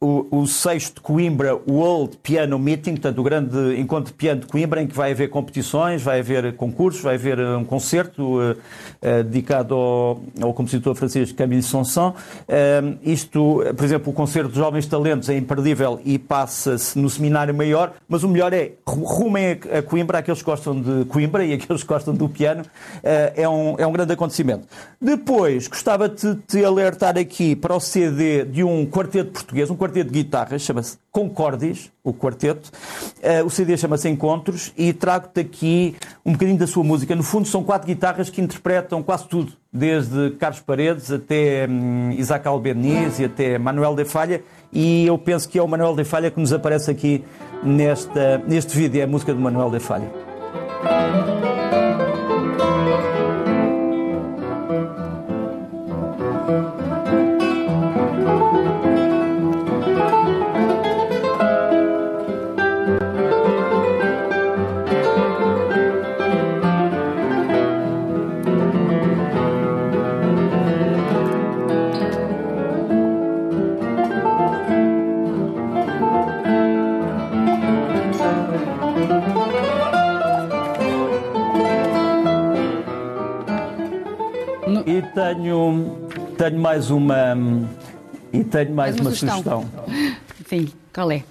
o, 0.02 0.26
o 0.32 0.46
sexto 0.48 1.00
Coimbra 1.00 1.54
World 1.54 2.16
Piano 2.16 2.58
Meeting, 2.58 2.92
portanto, 2.92 3.18
o 3.20 3.22
grande 3.22 3.80
encontro 3.80 4.12
de 4.12 4.18
piano 4.18 4.40
de 4.40 4.46
Coimbra, 4.48 4.82
em 4.82 4.86
que 4.88 4.96
vai 4.96 5.12
haver 5.12 5.30
competições, 5.30 6.02
vai 6.02 6.18
haver 6.18 6.56
concursos, 6.56 7.00
vai 7.00 7.14
haver 7.14 7.38
eh, 7.38 7.56
um 7.56 7.64
concerto 7.64 8.40
uh, 8.40 8.50
uh, 8.50 9.22
dedicado 9.22 9.74
ao, 9.74 10.20
ao, 10.40 10.52
compositor 10.52 10.96
francês 10.96 11.30
Camille 11.30 11.62
Sanson. 11.62 12.10
Uh, 12.10 12.98
isto, 13.04 13.62
por 13.76 13.84
exemplo, 13.84 14.12
o 14.12 14.12
concerto 14.12 14.50
de 14.50 14.56
Jovens 14.56 14.86
Talentos 14.86 15.28
é 15.28 15.36
imperdível 15.36 16.00
e 16.04 16.18
passa-se 16.18 16.98
no 16.98 17.08
Seminário 17.08 17.54
Maior, 17.54 17.92
mas 18.08 18.24
o 18.24 18.28
melhor 18.28 18.52
é 18.52 18.72
rumem 18.84 19.60
a, 19.72 19.82
Coimbra, 19.82 20.18
aqueles 20.18 20.40
que 20.40 20.46
gostam 20.46 20.80
de 20.80 21.04
Coimbra 21.04 21.44
e 21.44 21.52
aqueles 21.52 21.82
que 21.82 21.88
gostam 21.88 22.12
do 22.12 22.28
piano, 22.28 22.64
é, 23.02 23.48
um, 23.48 23.76
é 23.78 23.86
um 23.86 23.92
grande 23.92 24.12
acontecimento. 24.12 24.66
Depois, 25.00 25.68
gostava 25.68 26.08
de 26.08 26.34
te 26.34 26.64
alertar 26.64 27.16
aqui 27.16 27.54
para 27.54 27.74
o 27.74 27.80
CD 27.80 28.44
de 28.44 28.64
um 28.64 28.84
quarteto 28.84 29.30
português, 29.30 29.70
um 29.70 29.76
quarteto 29.76 29.91
quarteto 29.92 30.10
de 30.10 30.22
guitarras, 30.22 30.62
chama-se 30.62 30.98
Concordis, 31.10 31.92
o 32.02 32.14
quarteto. 32.14 32.70
Uh, 33.18 33.44
o 33.44 33.50
CD 33.50 33.76
chama-se 33.76 34.08
Encontros 34.08 34.72
e 34.76 34.92
trago-te 34.92 35.40
aqui 35.40 35.94
um 36.24 36.32
bocadinho 36.32 36.58
da 36.58 36.66
sua 36.66 36.82
música. 36.82 37.14
No 37.14 37.22
fundo, 37.22 37.46
são 37.46 37.62
quatro 37.62 37.86
guitarras 37.86 38.30
que 38.30 38.40
interpretam 38.40 39.02
quase 39.02 39.28
tudo, 39.28 39.52
desde 39.70 40.30
Carlos 40.32 40.60
Paredes 40.60 41.12
até 41.12 41.68
um, 41.68 42.10
Isaac 42.12 42.48
Albeniz 42.48 43.18
e 43.18 43.26
até 43.26 43.58
Manuel 43.58 43.94
de 43.94 44.06
Falha. 44.06 44.42
E 44.72 45.06
eu 45.06 45.18
penso 45.18 45.48
que 45.48 45.58
é 45.58 45.62
o 45.62 45.68
Manuel 45.68 45.94
de 45.94 46.04
Falha 46.04 46.30
que 46.30 46.40
nos 46.40 46.52
aparece 46.52 46.90
aqui 46.90 47.22
nesta, 47.62 48.38
neste 48.46 48.76
vídeo, 48.76 49.00
é 49.00 49.04
a 49.04 49.06
música 49.06 49.34
do 49.34 49.40
Manuel 49.40 49.70
de 49.70 49.78
Falha. 49.78 50.10
Tenho, 86.42 86.60
mais 86.60 86.90
uma 86.90 87.36
e 88.32 88.42
tenho 88.42 88.74
mais, 88.74 88.96
mais 88.96 89.00
uma, 89.00 89.10
uma, 89.10 89.16
sugestão. 89.16 89.42
sugestão. 89.42 90.16
Sim, 90.48 90.68
qual 90.92 91.10
é? 91.12 91.22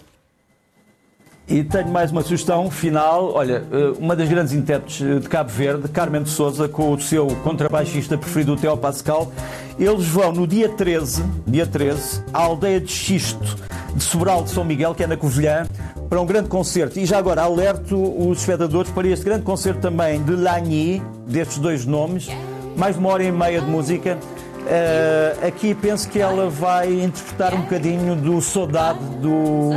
E 1.48 1.64
tenho 1.66 1.90
mais 1.90 2.12
uma 2.12 2.22
sugestão 2.22 2.72
final. 2.72 3.34
Olha, 3.34 3.64
eh, 3.72 3.94
uma 4.00 4.16
das 4.16 4.30
grandes 4.30 4.54
intérpretes 4.54 5.22
de 5.22 5.28
Cabo 5.28 5.50
Verde, 5.50 5.90
Carmen 5.90 6.24
de 6.24 6.30
Souza, 6.30 6.70
com 6.70 6.94
o 6.94 7.02
seu 7.02 7.28
contrabaixista 7.44 8.18
preferido, 8.18 8.54
o 8.54 8.56
Theo 8.56 8.78
Pascal. 8.78 9.32
Eles 9.78 10.06
vão 10.06 10.32
no 10.32 10.48
dia 10.48 10.70
13, 10.70 11.26
dia 11.46 11.66
13, 11.66 12.24
à 12.34 12.44
aldeia 12.44 12.80
de 12.80 12.92
Xisto, 12.92 13.58
de 13.94 14.04
Sobral 14.04 14.44
de 14.44 14.52
São 14.52 14.64
Miguel, 14.64 14.96
que 14.96 15.04
é 15.04 15.08
na 15.08 15.18
Covilhã, 15.18 15.68
para 16.10 16.22
um 16.22 16.26
grande 16.26 16.48
concerto. 16.48 16.98
E 17.00 17.06
já 17.06 17.18
agora 17.18 17.42
alerto 17.42 17.98
os 17.98 18.40
espectadores 18.40 18.92
para 18.92 19.08
este 19.08 19.26
grande 19.26 19.44
concerto 19.44 19.82
também 19.82 20.24
de 20.24 20.36
Lagny, 20.36 21.02
destes 21.28 21.58
dois 21.58 21.86
nomes 21.86 22.30
mais 22.76 22.96
de 22.96 23.00
uma 23.00 23.10
hora 23.10 23.24
e 23.24 23.32
meia 23.32 23.62
de 23.62 23.70
música. 23.70 24.18
Uh, 24.62 25.48
aqui 25.48 25.74
penso 25.74 26.08
que 26.08 26.20
ela 26.20 26.50
vai 26.50 27.02
interpretar 27.02 27.54
um 27.54 27.62
bocadinho 27.62 28.16
do 28.16 28.40
Saudade 28.42 29.00
do, 29.20 29.72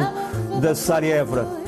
da 0.61 0.75
Sária 0.75 1.16
Évora. 1.16 1.64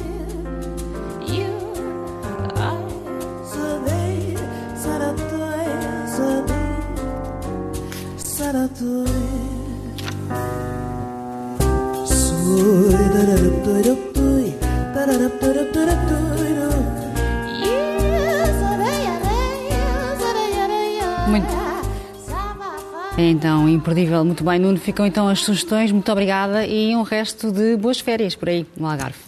Então 23.30 23.68
imperdível. 23.68 24.24
Muito 24.24 24.44
bem, 24.44 24.58
Nuno. 24.58 24.78
Ficam 24.78 25.06
então 25.06 25.28
as 25.28 25.40
sugestões. 25.40 25.92
Muito 25.92 26.10
obrigada 26.10 26.66
e 26.66 26.94
um 26.94 27.02
resto 27.02 27.50
de 27.50 27.76
boas 27.76 28.00
férias 28.00 28.34
por 28.34 28.48
aí 28.48 28.66
no 28.76 28.86
Algarve. 28.86 29.18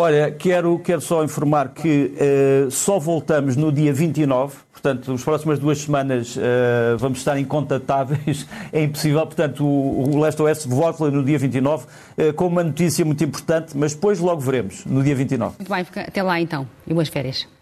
Olha, 0.00 0.30
quero, 0.30 0.78
quero 0.78 1.00
só 1.00 1.24
informar 1.24 1.70
que 1.70 2.12
uh, 2.14 2.70
só 2.70 3.00
voltamos 3.00 3.56
no 3.56 3.72
dia 3.72 3.92
29, 3.92 4.56
portanto, 4.70 5.12
as 5.12 5.24
próximas 5.24 5.58
duas 5.58 5.78
semanas 5.78 6.36
uh, 6.36 6.96
vamos 6.98 7.18
estar 7.18 7.36
incontatáveis, 7.36 8.46
é 8.72 8.84
impossível, 8.84 9.26
portanto, 9.26 9.66
o, 9.66 10.14
o 10.14 10.20
Leste 10.20 10.40
Oeste 10.40 10.68
volta 10.68 11.10
no 11.10 11.24
dia 11.24 11.36
29 11.36 11.84
uh, 11.84 12.32
com 12.34 12.46
uma 12.46 12.62
notícia 12.62 13.04
muito 13.04 13.24
importante, 13.24 13.76
mas 13.76 13.92
depois 13.92 14.20
logo 14.20 14.40
veremos, 14.40 14.84
no 14.84 15.02
dia 15.02 15.16
29. 15.16 15.56
Muito 15.58 15.68
bem, 15.68 16.04
até 16.04 16.22
lá 16.22 16.40
então, 16.40 16.64
e 16.86 16.94
boas 16.94 17.08
férias. 17.08 17.57